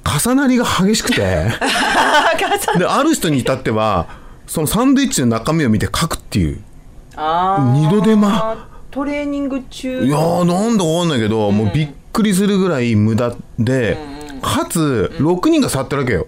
[0.03, 1.17] 重なりが激しくて。
[2.77, 4.07] である人に至っては
[4.47, 6.59] そのサンドイッチの中身を見て書くっていう。
[7.15, 8.67] 二度手間。
[8.89, 10.03] トレーニング中。
[10.03, 13.97] いやーなんだかわかんないけど、もうびっくりするぐらい無駄で、
[14.41, 16.27] かつ6人が触ってるわけよ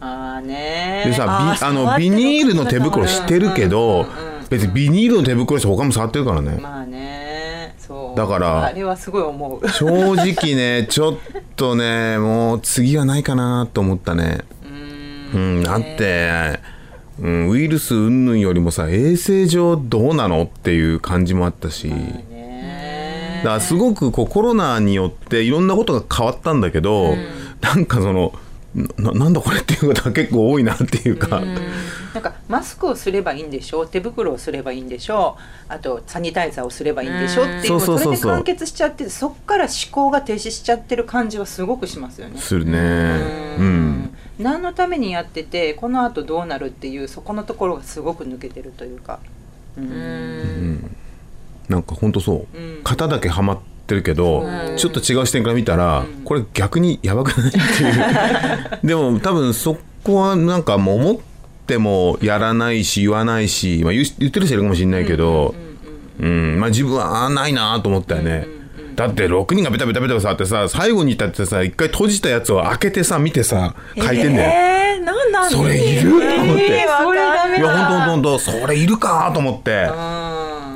[0.00, 4.06] ああねでさビあのビニールの手袋してるけど
[4.48, 6.58] 別にビニールの手袋して他も触ってるからね。
[6.60, 8.16] まあねそう。
[8.16, 9.68] だからあれはすごい思う。
[9.68, 11.16] 正直ねちょっ
[11.54, 14.40] とねもう次はないかなと思ったね。
[15.34, 15.62] うん。
[15.62, 16.58] だって、
[17.20, 21.92] うん、ウイルス云々よりもさ衛生上どうなのっていう感じもあったし。
[23.40, 27.14] だからすごくこうコロナによっていろんなことが変わったんだけど、
[27.60, 28.34] なんかその
[28.74, 31.40] ななんだこれっていうことが結構多いなっていうか、
[32.14, 33.88] なんかマスクをすればいいんでしょう。
[33.88, 35.36] 手袋をすればいいんでしょ
[35.68, 35.72] う。
[35.72, 37.44] あとサニタイザーをすればいいんでしょう。
[37.46, 42.38] っていうそうそうそれで完結しちゃってそっから思考が停止しちゃってる感じはすごくしますよね。
[42.38, 43.56] するね。
[43.58, 44.16] うん。
[44.38, 49.18] 何のためにやっててこのあとどうなるっていうそこのところがすごく抜けてるというか。
[49.76, 50.96] うん。
[51.68, 52.80] なんかほんとそう、うん。
[52.84, 53.58] 型だけはまっ
[53.90, 58.78] てるけど、ちょっと違う視点から見たら、これ逆にやばくないっていう。
[58.86, 61.16] でも多分そこはなんかもう思っ
[61.66, 65.54] てもやらないし言わないし、まあ、言ってる人いるかもしれないけど、
[66.20, 68.46] うんまあ、自分はあないなと思ったよね、
[68.94, 79.88] だって6人がベタベタベタ触ってさ最後に至ってさ一回閉じたやつを開けてさ見てさ書いてんだよ、えー、なんなんそれいると思って、いやほんとほんとほんとそれいるかと思って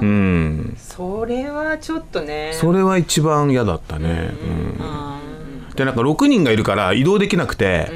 [0.01, 2.53] うんうんそれはちょっとね。
[2.55, 4.31] それは一番嫌だったね、
[5.69, 5.75] うん。
[5.75, 7.91] でなんか6人がいるから移動できなくて、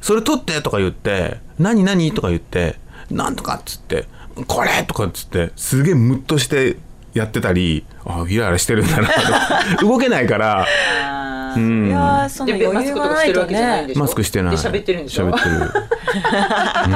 [0.00, 2.76] それ取ってとか言って何何とか言って
[3.10, 4.06] なんとかっつって
[4.48, 6.78] これとかっつってすげえムッとして
[7.14, 9.08] やってたりあイライラしてるんだな
[9.78, 10.66] と 動けないから
[11.56, 11.86] うん。
[11.88, 13.92] いやーそので余裕がないとね。
[13.96, 14.56] マスクしてない。
[14.56, 15.30] で喋ってるんでしょ？
[15.30, 15.56] 喋ってる。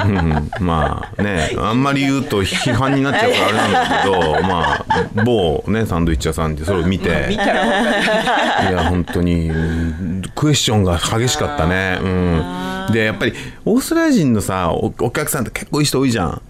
[0.07, 0.51] うん。
[0.61, 4.85] まあねあんまり言うと批判になっちゃうからあれなんだけど まあ
[5.25, 7.27] 某ねサンドイッチ屋さんでそれを見て。
[7.29, 8.71] 見たら分かる。
[8.71, 13.33] いや本当にうんクエスチョンが激しかったね、うん、でやっぱり
[13.65, 16.43] オーストラリア人のさおお客さんって結構いい人多いじゃん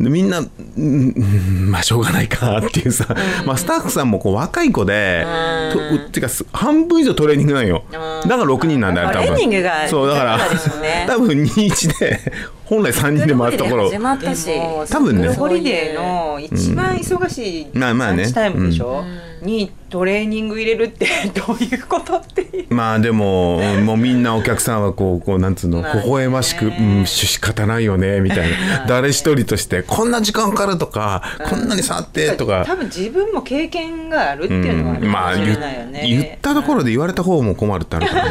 [0.00, 3.06] でみんな、うんうんまあしょうがないかっていうさ、
[3.46, 5.26] まあ、スタッフさんもこう若い子で、
[5.72, 7.84] とっていうかす半分以上トレーニングなんよ。
[7.90, 9.26] だから6人なんだよ多分。
[9.28, 10.38] トレーニングがそうだから
[11.08, 12.20] 多分21で
[12.66, 14.50] 本来3人で回ったところ始まったし。
[14.90, 15.28] 多分ね。
[15.28, 18.18] ホリデーの一番忙しいまあまあね。
[18.18, 19.02] ランチタイムでしょ、
[19.46, 28.84] にトレーニング入れるって どういうことってまあでも、う んもうみんなお客さんはこう、こうなんつうの、まあね微笑ましく、うん、仕方ないよね、みたいな。
[28.86, 32.64] 誰一人として、こんな時間かかるとか、こんなに触ってとか。
[32.66, 38.24] 多分自分も経験があるっていうのはあるうんまあ言かもしれないよね、言ったところで言われた方も困るってあるから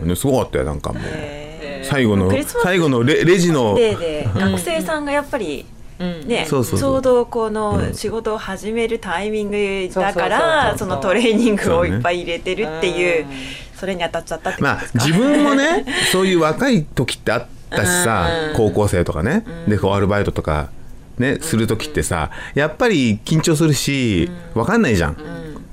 [0.00, 0.12] ね。
[0.12, 1.02] うすごかったよ、なんかもう。
[1.82, 5.64] 最後のクリスマス最後のレレジのデーで学生さんがやっぱり、
[5.98, 6.80] ね、そうそうそう。
[6.80, 13.26] ちょうどこの仕事を始めるタイミングだからそのトレーニングをいっぱい入れてるっていう
[13.74, 19.44] それに当たっちゃったってことまあですか、自分もね そういう若い時ってあったしさ高校生とかね。
[19.68, 20.68] でこうアルバイトとか
[21.18, 25.16] ねする時ってさやっぱり緊張するし分かんないじゃん。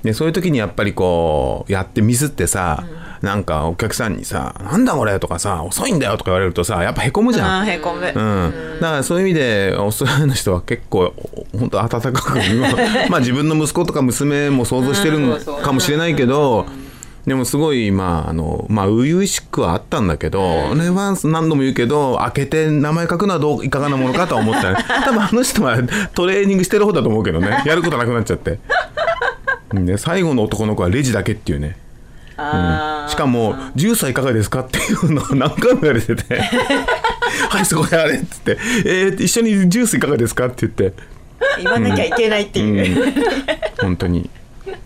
[0.02, 2.84] でそういう時にやっぱりこうやってミスってさ、
[3.24, 7.68] なんかお客さんにさ「なんだこれ」とかさ「遅いんだよ」とか言われるとさやっぱへこむじゃん。
[7.68, 11.14] へこむ、うん、だからそういう意味でオーストラリアの人は結構
[11.58, 12.38] 本当温かく
[13.08, 16.66] まあ自分の息子とか娘も想像してるのかもしれないけど、
[17.26, 25.78] でもすごいまああのまあ初々しくはあったんだけど、俺は何度も言うけど開けて名前書くのはどういかがなものかとは思ったね 多分あの人は
[26.14, 27.62] トレーニングしてる方だと思うけどね。
[27.64, 28.58] やることなくなっちゃって。
[29.72, 31.76] で最後の男の子はレジだけっていうね。
[32.36, 36.40] うん、しかも「ジュースはいかがですか?」っていうのを 何回も言われてて
[37.48, 41.14] 「はいそこであれ」っつって「えー、一緒にジュースいかがですか?」って言って。
[41.58, 43.12] 言わなきゃいけないっていう、うん。
[43.78, 44.28] 本当に。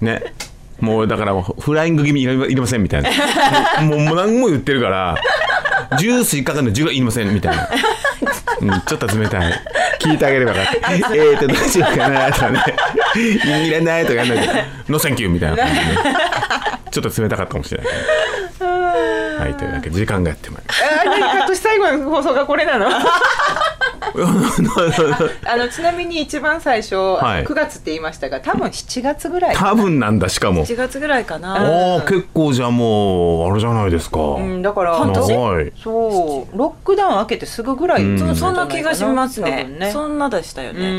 [0.00, 0.22] ね。
[0.80, 3.11] もうだからフライング気味いりませんみたいな。
[3.82, 5.16] もうもう何も言ってるから
[5.98, 7.68] 「ジュースいかがのジューいりません」みたいな、
[8.61, 9.52] うん、ちょっと冷たい。
[9.98, 12.62] 聞いてあげればよかった「えーとどうしようかな」とかね
[13.66, 15.80] 「いらない」とかやんないで「ノーセンキュー」みたいな感じで。
[15.80, 17.92] ねちょっと冷たかったかもしれない。
[19.38, 22.88] はいというわけで時間がやってまいりましあー何今年最後の放送がこれなの。
[25.44, 27.44] あのちなみに一番最初、はい。
[27.44, 29.56] 9月って言いましたが多分7月ぐらい。
[29.56, 30.64] た多分なんだしかも。
[30.64, 31.94] 1月ぐらいかな。
[31.94, 35.72] ああ結構じゃあもうあれじゃないですか、うん、だから半年長い。
[35.76, 36.58] そう。
[36.58, 38.18] ロックダウン明けてすぐぐらい、うん。
[38.18, 39.64] そそんな気がしますね。
[39.64, 39.90] ね。
[39.92, 40.90] そんなでしたようんうね、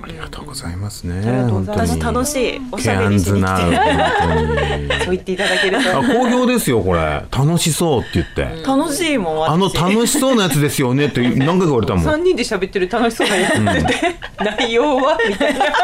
[0.00, 0.04] ん。
[0.04, 1.18] ありがとうございますね。
[1.18, 1.96] ありがとうございます。
[1.96, 2.60] 私楽しい。
[2.72, 5.04] おしゃべりしに来て。
[5.04, 5.98] そう言っていただけると。
[5.98, 7.24] あ好評ですよこれ。
[7.30, 9.52] 楽しそうって言って、楽しいもん私。
[9.52, 12.04] あの楽しそうなやつですよねって何回か言われたもん。
[12.04, 15.64] 3人で喋ってる楽しそうなやつってて、内容はみたいな。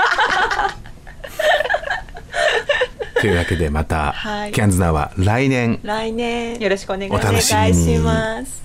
[3.20, 4.52] というわけでまた、はい。
[4.52, 5.80] キャンズナーは来年。
[5.82, 6.58] 来年。
[6.60, 7.26] よろしくお願いします。
[7.26, 7.98] お楽しみに。
[7.98, 8.62] お願いします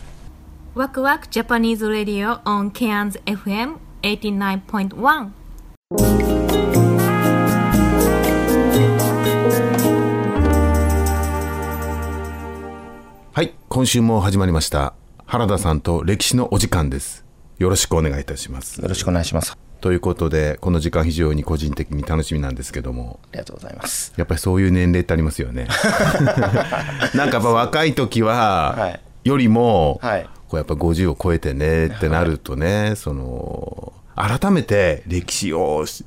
[0.76, 5.30] ワクワク Japanese Radio on Cairns FM 89.1
[13.34, 14.94] はい今週も始まりました。
[15.26, 17.29] 原田さんと歴史のお時間です
[17.60, 18.82] よろしくお願いいたします。
[18.82, 19.58] よろしくお願いします。
[19.82, 23.20] ということでこの時間非常に個人的に楽しみなんですけども。
[23.26, 24.14] ありがとうございます。
[24.16, 25.68] やっぱりそういう年齢ってありますよね。
[27.14, 29.00] なんかやっぱ若い時は、はい。
[29.26, 30.24] よりも、はい。
[30.48, 36.06] こうやっぱ50を超えてねってなるとね、その改めて歴史をし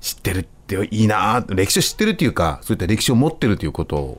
[0.00, 4.18] 知ってるっていいな歴史を知ってるっていうかそういった歴史を持ってるということ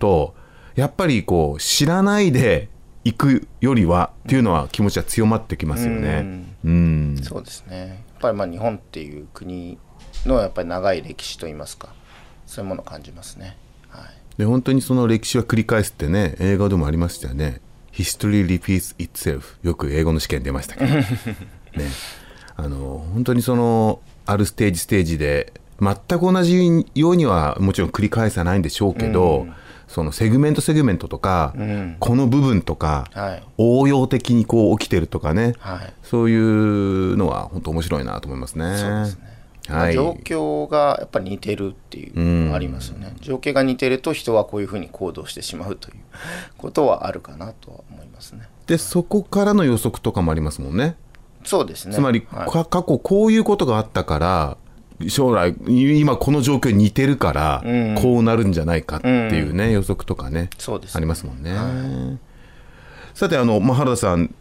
[0.00, 0.34] と、
[0.74, 2.68] やっぱりこう知らないで
[3.04, 6.44] 行くよりはっていうのは気持ちは強まってきますよね。
[6.64, 8.04] うんそうですね。
[8.14, 9.78] やっぱりまあ日本っていう国
[10.24, 11.88] のやっぱり長い歴史といいますか、
[12.46, 13.56] そういうものを感じますね。
[13.88, 14.24] はい。
[14.38, 17.60] で本当にその歴史は繰り返すってね映画でもありましたよね
[17.92, 21.04] 「History repeats itself」よく英語の試験出ましたけど ね
[22.56, 29.46] あの本当にそのあるステージステージで全く同じようにはもちろん繰り返さないんでしょうけど、
[29.94, 38.76] そのセグメントセグメントとか、んこの部分とか、はい応用的にこう起きてるとかね、はいそういうのは本当面白いなと思いますね。
[38.76, 39.34] そうですね
[39.68, 43.14] まあはい、状況がやっぱり似てるっていうありますよね。
[43.20, 45.96] 状況が似てると人はこういうふうに行動してしまうという
[46.58, 48.48] ことはあるかなとは思いますね。
[48.66, 50.96] でそこからの予測とかもありますもんね。
[51.44, 51.94] そうですね。
[51.94, 54.56] つまり、はいか過去こういうことがあったから
[55.08, 57.94] 将来い今この状況に似てるから、うん。
[57.96, 60.94] こうなるんじゃないかっていうね、予測とかねそうです。
[60.94, 62.18] ねありますもんね。
[63.14, 64.34] さてあの、まあ、原田さん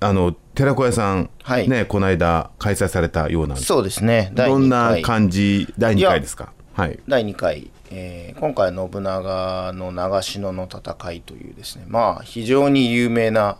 [0.00, 1.68] あの寺子屋さん、はい。
[1.68, 4.30] ねこの間開催されたようなそうですね。
[4.34, 5.72] 第どん2な回感じ？
[5.78, 6.52] 第2回ですか？
[6.74, 6.98] はい。
[7.06, 13.58] 第2回、えー今回信長の長篠の戦いというですねまあ非常に有名な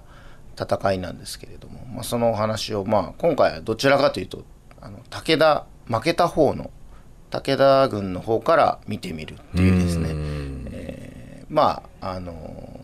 [0.59, 4.45] 戦いなんですけれども、まあ、そのお話を、まあ、今回はどちらかというと
[4.81, 6.71] あの武田負けた方の
[7.31, 10.09] 武田軍の方から見てみるっていうですね。
[10.73, 12.81] えーまああの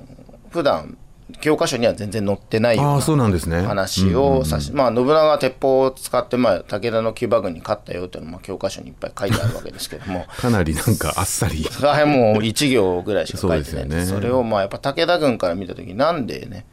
[0.51, 0.99] 普段
[1.40, 10.25] 教科書には全然載ってないような話をさし、まあ信長が鉄砲を使って、まあ、武田の騎馬軍に勝ったよというのも教科書にいっぱい書いてあるわけですけども。
[10.38, 11.64] かなりなんかあっさり。
[11.71, 13.83] それはもう1行ぐらいしか書いてない。
[13.83, 14.21] そうですよね。
[14.21, 16.64] それをまあやっぱ武田軍から見た時なんでね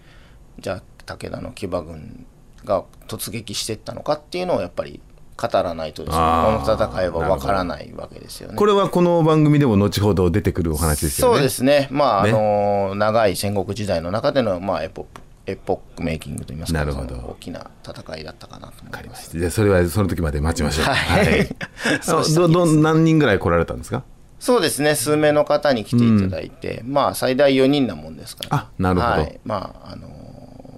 [0.59, 2.25] じゃあ武田の騎馬軍
[2.63, 5.01] が突撃していったのかっていうのをやっぱり
[5.37, 8.55] 語らないとですねこの戦いは分からないわけですよね。
[8.55, 11.33] これはこの番組でも後ほど出てくるお話ですよね。
[11.35, 12.29] そうですね、まあね。
[12.31, 17.15] あの長い戦国時代の中での、まあ、エポップエポックメイキングといいますかなるほど。
[17.15, 19.37] 大きな戦いだったかなと思います。
[19.37, 20.85] じゃあそれはその時まで待ちましょう。
[20.85, 21.47] はい。
[22.01, 24.03] そうしたどど何人ぐらい来られたんですか？
[24.39, 24.95] そうですね。
[24.95, 29.11] 数名の方に来ていただいて、まあ最大4人なもんですから、あなるほど。
[29.13, 30.09] はい、まああの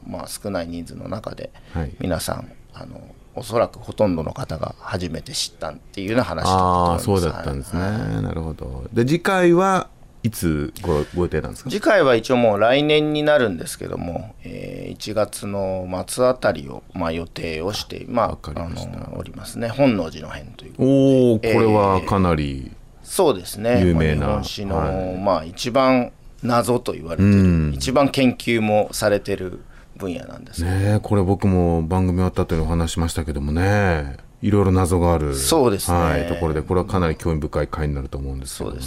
[0.05, 1.91] まあ少ない人数の中ではい。
[1.99, 3.01] 皆さん、あの
[3.37, 8.85] おそらくほとんどの方が初めて知ったっていうような話だったあそうだったんですね、なるほど。
[8.93, 9.89] で次回は
[10.23, 11.69] いつごご予定なんですか？
[11.69, 19.67] 次回は一応もう来年になるんですけども、えー1月の末あたりを、まあ、予定をして、まあ、あのおりますね。
[19.67, 22.71] 本能寺の変というおおこれはかなり、
[23.03, 23.83] そうですね。
[23.85, 25.17] 有名な日本史の、はい。
[25.19, 26.11] まあ、一番
[26.41, 27.33] 謎と言われてる、う
[27.69, 27.73] ん。
[27.75, 29.59] 一番研究もされてる
[29.97, 34.17] 分野なんですねえこれ僕も番組終わった後にお話ししましたけどもね。
[34.41, 35.97] いろいろ謎があるそうですね。
[35.97, 38.79] はい、ところでこれはかなり興味深い回になると思うんですけどね。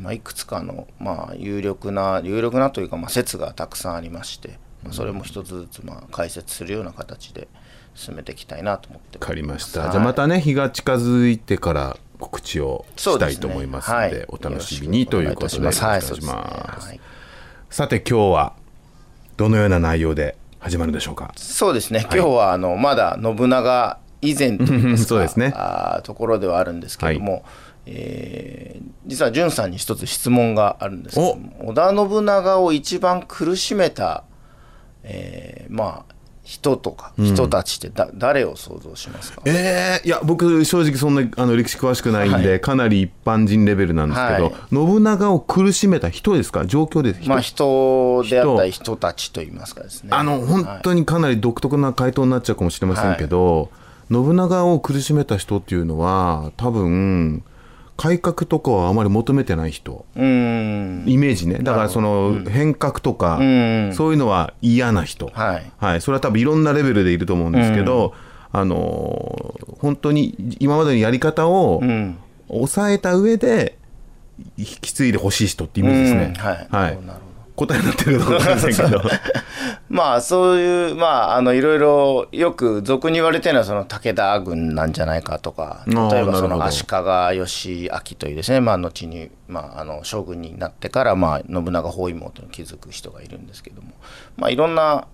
[0.00, 7.48] まあ、いくつかの、まあ、有力な有力なというか、まあ、説がたくさんありまして、まあそれも一つずつ、まあ、解説するような形で
[7.94, 9.92] 進めていきたいなと思ってわかりました、はい。
[9.92, 13.34] じゃあまたね日が近づいてから告知をしたそうですね。
[13.34, 14.26] いと思いますのではい。
[14.28, 15.82] お楽しみにということでお願いし
[16.22, 16.98] ます。
[17.68, 18.54] さて今日は
[19.36, 21.30] どのような内容で始まるでしょうか。
[21.36, 25.52] そうですね、今日はあのまだ信長以前といそうですね。
[25.54, 27.44] あーところではあるんですけれども、
[27.84, 34.24] えー実は潤さんに一つ質問があるんですけども織田信長を一番苦しめた、
[35.02, 36.13] えーまあ
[36.44, 37.26] 人とかうん。
[37.26, 39.42] 人たちってだ、誰を想像しますか？
[39.44, 42.60] えー、いや僕正直そんなあの歴史詳しくないんで、はい。
[42.60, 44.54] かなり一般人レベルなんですけど、はい。
[44.70, 46.66] 信長を苦しめた人ですか？
[46.66, 47.20] 状況です。
[47.20, 48.96] 人まあ人であったり人。
[48.96, 50.10] たちといいますかですね。
[50.12, 53.70] あの本当にかなり独特な回答になっちゃうかもしれませんけど、
[54.10, 55.78] 信長を苦しめた人ってい。
[55.78, 57.42] うのは多分
[57.96, 60.04] 改革とかはあまり求めてない人。
[60.16, 61.04] うん。
[61.06, 61.58] イメージね。
[61.62, 63.92] だからその変革とか、うん。
[63.94, 66.00] そういうのは嫌な人、はい。
[66.00, 68.14] それは多分いろんなレベルでいると思うんですけど、
[68.52, 71.82] あのー本当に今までのやり方を
[72.48, 73.76] 抑えた上で
[74.56, 76.32] 引き継いでほしい人ってイメージですね。
[76.34, 76.42] うん。
[76.42, 76.68] はい。
[76.70, 76.98] はい
[77.56, 79.02] 答えになってるかどうかわかりませんけど。
[79.88, 93.92] まあそういうまああのいろいろよく俗に言われてるのはその武田軍なんじゃないかとか例えばその足利義明というですねまあ後にまああの将軍になってからまあ信長包囲網というのを築く人がいるんですけども
[94.36, 95.06] まあいろんな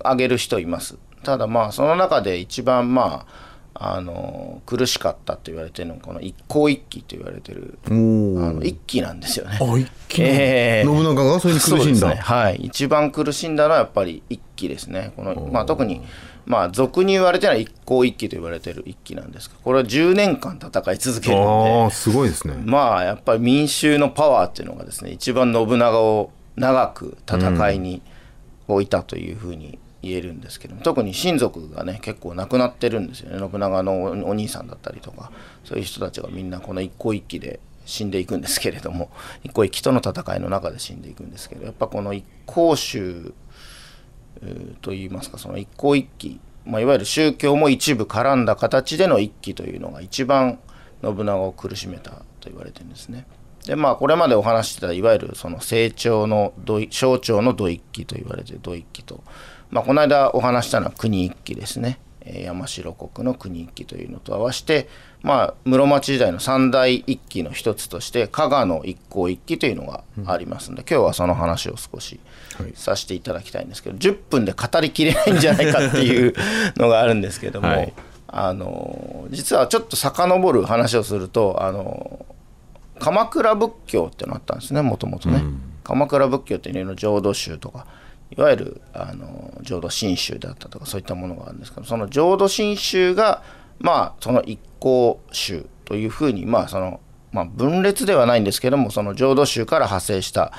[0.00, 9.58] 挙げる人いますただまあその中で一番まああの苦しかったと言われてるのがこの一向一揆と言われてるあの一揆なんですよね。
[9.60, 10.84] あ一揆ええ。
[10.84, 12.10] 信長がそれに苦しんだ。
[12.10, 12.16] ね。
[12.16, 15.12] はい、一番苦しんだのはやっぱり一揆ですね。
[15.16, 16.02] このまあ、特に、
[16.46, 22.54] まあ、俗に言われてるのは一向一揆と言われてる一揆なんですがこれは10年間戦い続けるのでああすごいですね。
[22.64, 28.02] まあやっぱり民衆のパワーっていうのがですね一番信長を長く戦いに
[28.68, 35.30] 置いたというふうに言えるんですけど、特に親族がね結構亡くなってるんですよね信長のお兄さんだったりとか
[35.64, 39.10] そういう人たちがみんなこの一向一揆で死んでいくんですけれども
[39.44, 43.32] 一向一揆との戦いの中で死んでいくんですけどやっぱこの一向宗
[44.80, 50.58] といいますかその一向一揆、まあ、いわゆる宗教も一部絡んだ形での一揆というのが一番
[51.02, 53.26] 信長を苦しめたと言われてるんですね。
[53.66, 56.54] でまあこれまでお話してたいわゆるその成長の
[56.90, 59.22] 象徴の土一揆と言われて土一揆と、
[59.70, 64.88] まあ、この間お話したのは国一揆ですね、えー山城国の国一揆というのと合わせて、
[65.22, 72.20] まあ、室町時代の三大一揆の一つとして加賀の一向一揆というのがありますので、今日はその話を少し
[72.74, 76.34] させていただきたいんですけど10分で語りきれないんじゃないかっていう
[76.76, 77.92] のがあるんですけども、 はい。
[78.32, 82.24] あの実はちょっと遡る話をするとあの
[83.00, 85.42] 鎌倉仏教ってのあったんですねもともとね、
[85.82, 87.86] 鎌倉仏教っていうの浄土宗とか
[88.36, 93.42] いわゆるあの浄土真宗であったとかそういったものがあるんですけどその浄土真宗が
[93.78, 97.00] まあその一向宗というふうにまあその、
[97.32, 100.52] まあ、分裂ではないんですけどもその浄土宗から派生した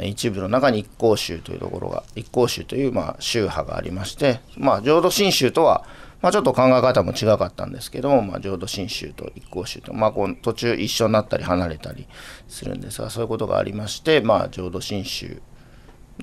[0.00, 5.84] 一部の中に一向宗というところが一向宗というまあ宗派がありましてまあ浄土真宗とは
[6.22, 12.06] まあ、ちょっと考え方も違かったんですけども、まあ、浄土真宗と一向宗と、まあ、こう途中一緒になったり離れたり
[12.46, 15.40] するんですがそういうことがありまして、まあ、浄土真宗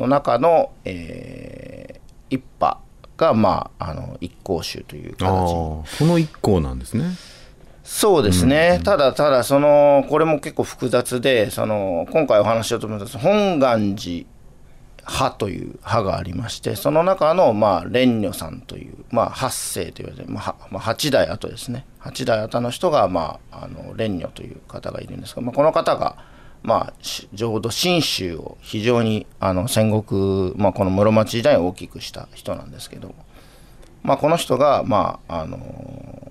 [0.04, 2.80] の中の、えー一派
[3.18, 5.26] が、まあ、あの一向宗という形。
[5.26, 7.06] この一行なんですね。
[7.84, 14.26] そうですね、ただただそのこれも結構複雑でその今回お話ししようと思った本願寺
[15.08, 21.86] 派という派がありましてその中のまあ蓮如さんという、まあ、八世と言われて、まあ、はまあ8代後ですね。
[22.02, 26.18] 8代後の人が、まあ、あの蓮如という方がいるんですが、まあ、この方が、
[26.68, 33.16] まあ、し浄土真宗を非常にあの戦国、まあ、この室町時代を大きくした人なんですけど、
[34.04, 36.28] まあ、この人が、まああの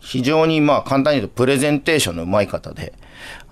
[0.00, 2.92] 非常にまあ簡単に言うとプレゼンテーションのうまい方で、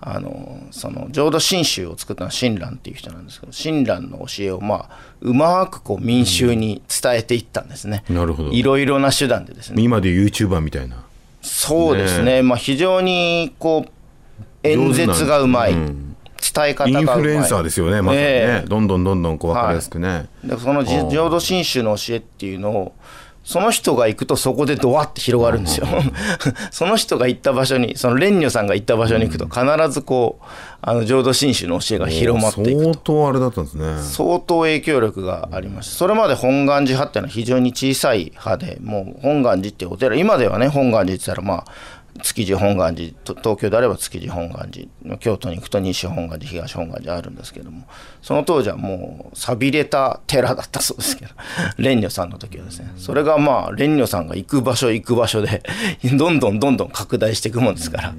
[0.01, 4.91] あのその浄土真宗を作ったのは親鸞っていう人なんですけど親鸞の教えをまあ
[5.21, 8.51] うまくこう民衆に伝えていったんですね、なるほど。
[8.51, 9.81] いろいろな手段でですね。
[9.81, 11.05] 今で YouTuber みたいな。
[11.43, 12.37] そうですね。
[12.37, 13.91] ねまあ、非常にこう
[14.67, 15.85] 演説がうまい、伝
[16.69, 17.17] え方がうまい。
[17.17, 18.69] インフルエンサーですよねまさにね、ええ。
[18.69, 22.95] どんどんどんどんこう分かりやすくね、でその浄土真宗の教えっていうのを
[23.47, 25.87] その人が行くとそこでドワって広がるんですよ。
[26.73, 30.45] その人が行った場所にその蓮如さんが行った場所に行くと必ずこう
[30.83, 33.85] あの浄土真宗の教えが広まっていく相当あれだったんですね。
[34.03, 35.97] 相当影響力がありました。
[35.97, 41.65] それまで本願寺派っていうのは非常に小さい派でもう本願寺っていうお寺今ではね本願寺って言ったらまあ
[42.19, 47.87] 築地本願寺東京であれば築地本願寺京都に行くと西本願寺東本願寺あるんですけども
[48.23, 51.33] その当時はもう寂れた寺だったそうですけど
[51.79, 55.63] 蓮如さんの時はですねそれがまあ蓮如さんが行く場所行く場所で
[56.17, 58.15] どんどんどんどん拡大していくもんですから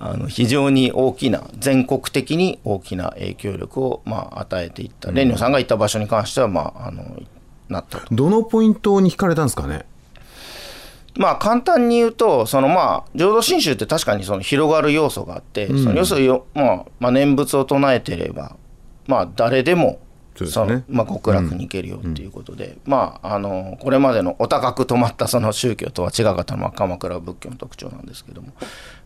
[0.00, 7.04] あの非常に大きな全国的に大きな影響力をまあ与えていった蓮如さんが行った場所に関してはまああの
[7.68, 8.00] なった。
[8.10, 9.86] どのポイントに惹かれたんですかね？
[11.16, 15.82] まあ簡単に言うとそのまあ浄土真宗って確かにその広がる要素があって、うん。
[15.82, 18.56] その要するによ、まあ、まあ念仏を唱えてれば
[19.06, 20.00] まあ誰でも
[20.34, 20.84] そうですね。
[20.88, 28.48] まあ、極楽に行けるよっていうことで、まああのこれまでのお高く止まったその宗教とは違かったのは鎌倉仏教の特徴なんですけども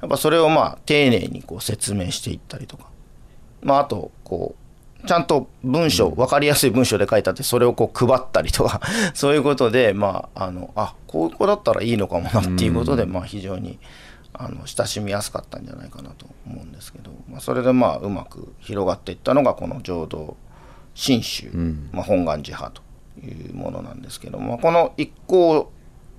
[0.00, 2.86] やっぱそれをまあ丁寧にこう説明していったりとか、
[3.62, 4.65] まあ、あとこう
[5.06, 8.80] ちゃんと文章、分かりやすい文章で書いてあってそれをこう配ったりとか
[9.14, 13.78] そういうことでまああのあこういう子だったらいいのかもなっていうことで、まあ非常に
[14.34, 20.36] あの親しみやすかったんじゃないかなと思うんですけど、まあ、それでまあうまく広がっていったのがこの浄土
[20.94, 21.50] 真宗、
[21.92, 22.80] まあ、本願寺派
[23.20, 25.70] というものなんですけどもこの一向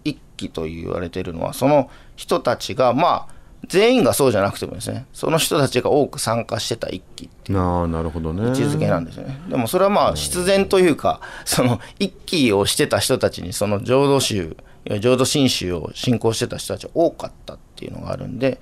[0.04, 3.37] 一揆と言われているのはその人たちがまあ
[3.68, 8.48] 全員がそうじゃなくてもですねその人たちが多く参加してた一揆ああなるほどね。
[8.48, 9.40] 位置づけなんですよね。
[9.50, 14.56] でもそれはまあ必然というかその一揆をしてた人たちにその浄土宗
[15.02, 18.60] 浄土真宗を信仰してた人たちが多かったっていうのがあるんで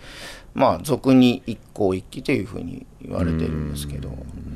[0.55, 4.11] まあ俗に一向一揆というふうに言われてるんですけど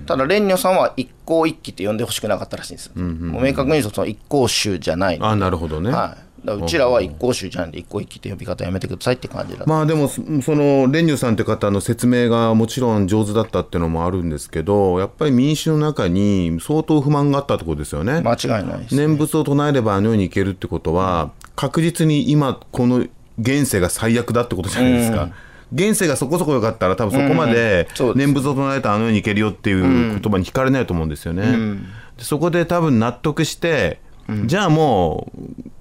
[0.08, 2.94] ただ蓮如さんは一向一揆って呼んでほしくなかったらしいんですよ。
[2.96, 18.22] もう明確に言うとその一向宗じゃないのあなるほどね、はいうちらは一向宗じゃんで一向一揆って呼び方やめてくださいって感じだまあでもそその蓮如さんって方の説明がもちろん上手だったっていうのもあるんですけどやっぱり民衆の中に相当不満があったってことですよね。
[18.22, 23.06] 間違いないです、念仏を唱えればあの世に行けるってことは確実に今この
[23.40, 25.34] 現世が最悪だってことじゃないですか、うん。
[25.74, 31.84] 現世がそこそこ良かったら多分そこまで念仏を唱えたらあの世に行けるよっていう言葉に惹かれないと思うんですよね、ん。
[32.18, 34.00] でそこで多分納得して、
[34.46, 35.32] じゃあも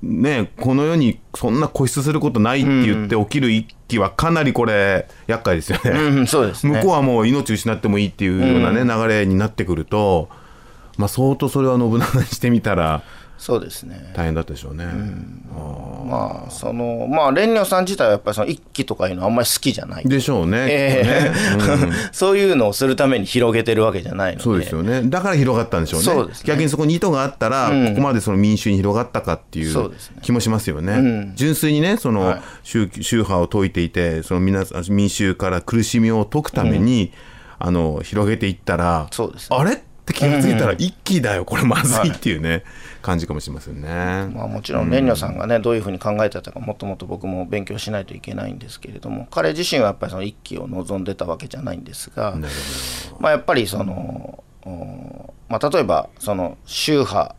[0.03, 6.75] うねこの世にそんな固執することないって言って起きる一揆はかなりこれ厄介ですよね、うんそうですね。
[6.75, 10.29] 向こうはもう命失ってもいいっていうようなね、流れになってくると、
[10.97, 13.03] まあ、相当それは信長にしてみたら
[13.39, 14.13] そうですね。
[14.15, 14.85] 大変だったでしょうね。
[16.05, 20.05] まあそのまあ蓮如さん自体はやっぱりその一揆とかいうのはあんまり好きじゃない。
[20.05, 21.33] でしょうね。
[22.13, 24.45] そういうのをするために広げてるわけじゃないので。
[24.45, 25.03] そうですよね。
[25.05, 26.05] だから広がったんでしょうね。
[26.05, 26.45] そうですね。
[26.47, 27.89] 逆にそこに意図があったら、うん。
[27.91, 30.93] ここまでその民衆に広がったかっていそう気もしますよね。
[30.95, 31.33] うん。
[31.37, 32.41] 純粋にね、その、はい。
[32.65, 37.13] 宗宗派を解いていて、その皆さん民衆から苦しみを解くために、
[37.61, 39.73] あの広げていったら、そうですあれ？
[39.75, 40.77] って気がついたらうん。
[40.79, 42.65] 一気だよ、これまずいっていうね、
[43.09, 43.89] 感じかもしれませんね。
[43.89, 52.37] まあ、もちろん蓮如さんがねどういうふうに考えてたかもっともっと僕も勉強しないといけないんですけれども彼自身はやっぱりその一揆を望んでたわけじゃないんですが、
[53.19, 57.35] まあ、やっぱりその、おまあ、例えばその宗派、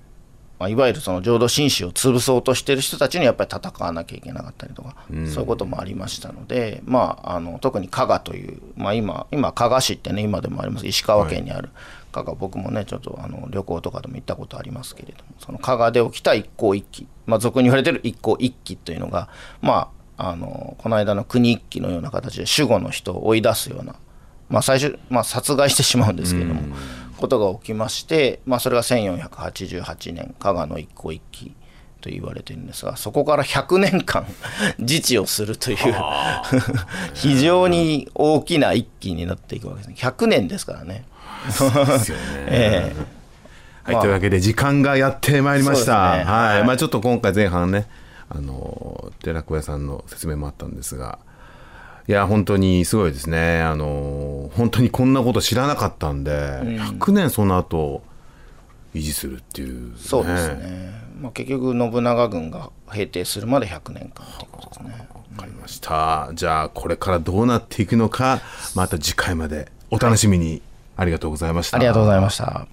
[0.57, 11.70] まあ、いわゆるその浄土真宗を潰そうとしてる人たちにやっぱり戦わなきゃいけなかったりとか、そういうこともありましたので、まあ、あの特に加賀という、まあ、今今加賀市ってね今でもあります石川県にある
[12.12, 19.30] 加賀、僕もねちょっとあの旅行とかでも行ったことありますけれどもその加賀で起きた一向一揆、まあ、俗に言われてる一向一揆というのが
[19.62, 23.95] まああのこの間の国一揆のような形で守護の人を追い出すような
[24.49, 26.76] まあ、最初、まあ、殺害してしまうんですけれども、
[27.18, 31.55] ことが起きまして、まあ、それが1488年加賀の一向一揆
[32.01, 34.25] と言われてるんですがそこから100年間
[34.79, 35.77] 自治をするという
[37.13, 39.95] 非常に大きな一揆になっていくわけですね。
[39.97, 41.05] 100年ですからね。
[41.45, 42.23] ですよね。
[42.47, 42.95] ええ。
[43.83, 44.01] はい、まあ。
[44.01, 46.17] というわけで時間がやってまいりました。
[46.17, 46.23] ね。
[46.23, 46.67] はい、はい。
[46.67, 47.87] まあちょっと今回前半ね、
[48.29, 51.19] あの寺子屋さんの説明もあったんですが、
[52.07, 53.61] いや本当にすごいですね。
[53.61, 58.03] あの本当にこんなこと知らなかったんで、100年その後
[58.95, 59.95] 維持するっていう、ね。
[59.97, 65.09] そうですね、まあ、結局信長軍が平定するまで100年間ということですね。
[65.39, 66.30] かりました。
[66.34, 68.41] じゃあこれからどうなっていくのか
[68.76, 70.61] また次回までお楽しみに、
[70.97, 71.78] ありがとうございました。
[71.78, 72.67] ありがとうございました。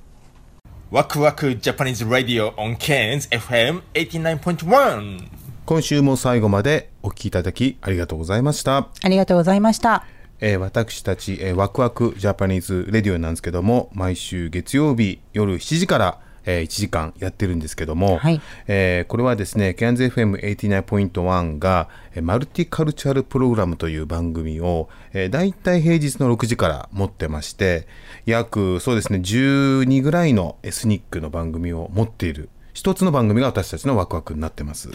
[0.90, 5.28] ワクワクジャパニーズラディオ on Cairns FM 89.1
[5.64, 8.88] 今週も最後までお聞きいただきありがとうございました。
[9.02, 10.04] ありがとうございました。
[10.38, 18.18] えー私たち、えーワクワクジャパニーズレディオなんですけども毎週月曜日夜7時から、えー1時間やってるんですけども、
[18.66, 27.86] えーこれはですね CANZFM89.1 が、えーマルティカルチャルプログラムという番組を、えー、大体平日の6時から持ってまして
[28.24, 34.90] 約そうですね12ぐらいのエスニックの番組を持っている一つの番組が私たちのワクワクになってます。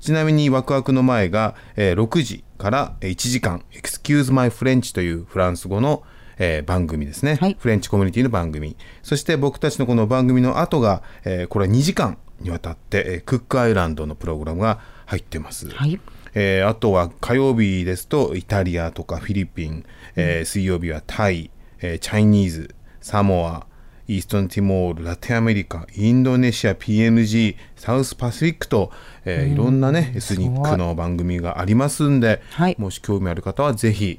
[0.00, 6.02] ちなみにワクワクの前が、えー6時からえー1時間「Excuse My French」というフランス語の、
[6.44, 8.76] えー番組ですね、フレンチコミュニティの番組。
[9.04, 15.68] そして僕たちのこの番組の後が、えーこれは2時間にわたって、えークックアイランドのプログラムが入ってます、
[16.34, 19.84] えーあとは火曜日ですとイタリアとかフィリピン、
[20.16, 23.66] えー水曜日はタイ、えーチャイニーズサモア
[24.08, 28.90] イーストンティモール、ラテンアメリカ、インドネシア、PNG、サウスパシフィックと、
[29.24, 29.52] えーうん。
[29.52, 32.42] いろんなね、エスニックの番組がありますんで、
[32.78, 34.18] もし興味ある方はぜひ、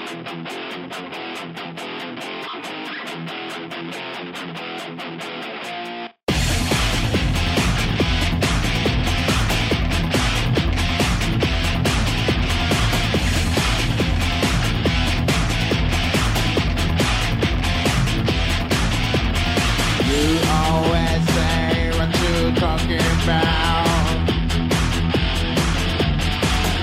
[22.77, 23.85] Talking about.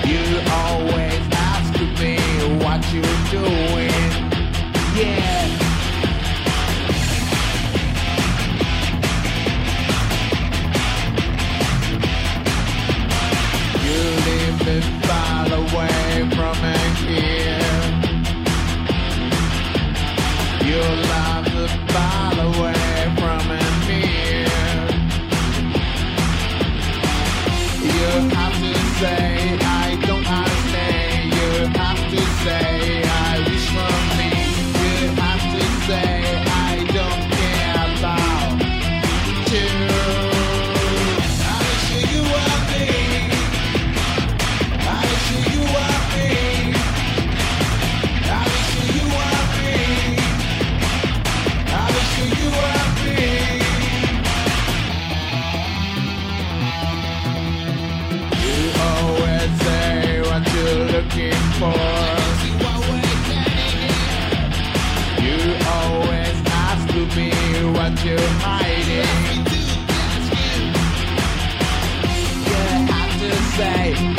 [0.05, 0.23] You
[0.61, 2.15] always ask me
[2.63, 4.11] what you're doing.
[4.99, 5.45] Yeah.
[13.85, 16.57] You live me far away from
[17.07, 17.65] here.
[20.69, 20.81] You
[21.13, 22.79] love the far away
[28.99, 29.28] say
[61.59, 61.65] for.
[65.25, 65.39] You
[65.77, 66.37] always
[66.67, 66.87] ask
[67.17, 67.31] me
[67.75, 69.45] what you're hiding.
[72.47, 74.18] You have to say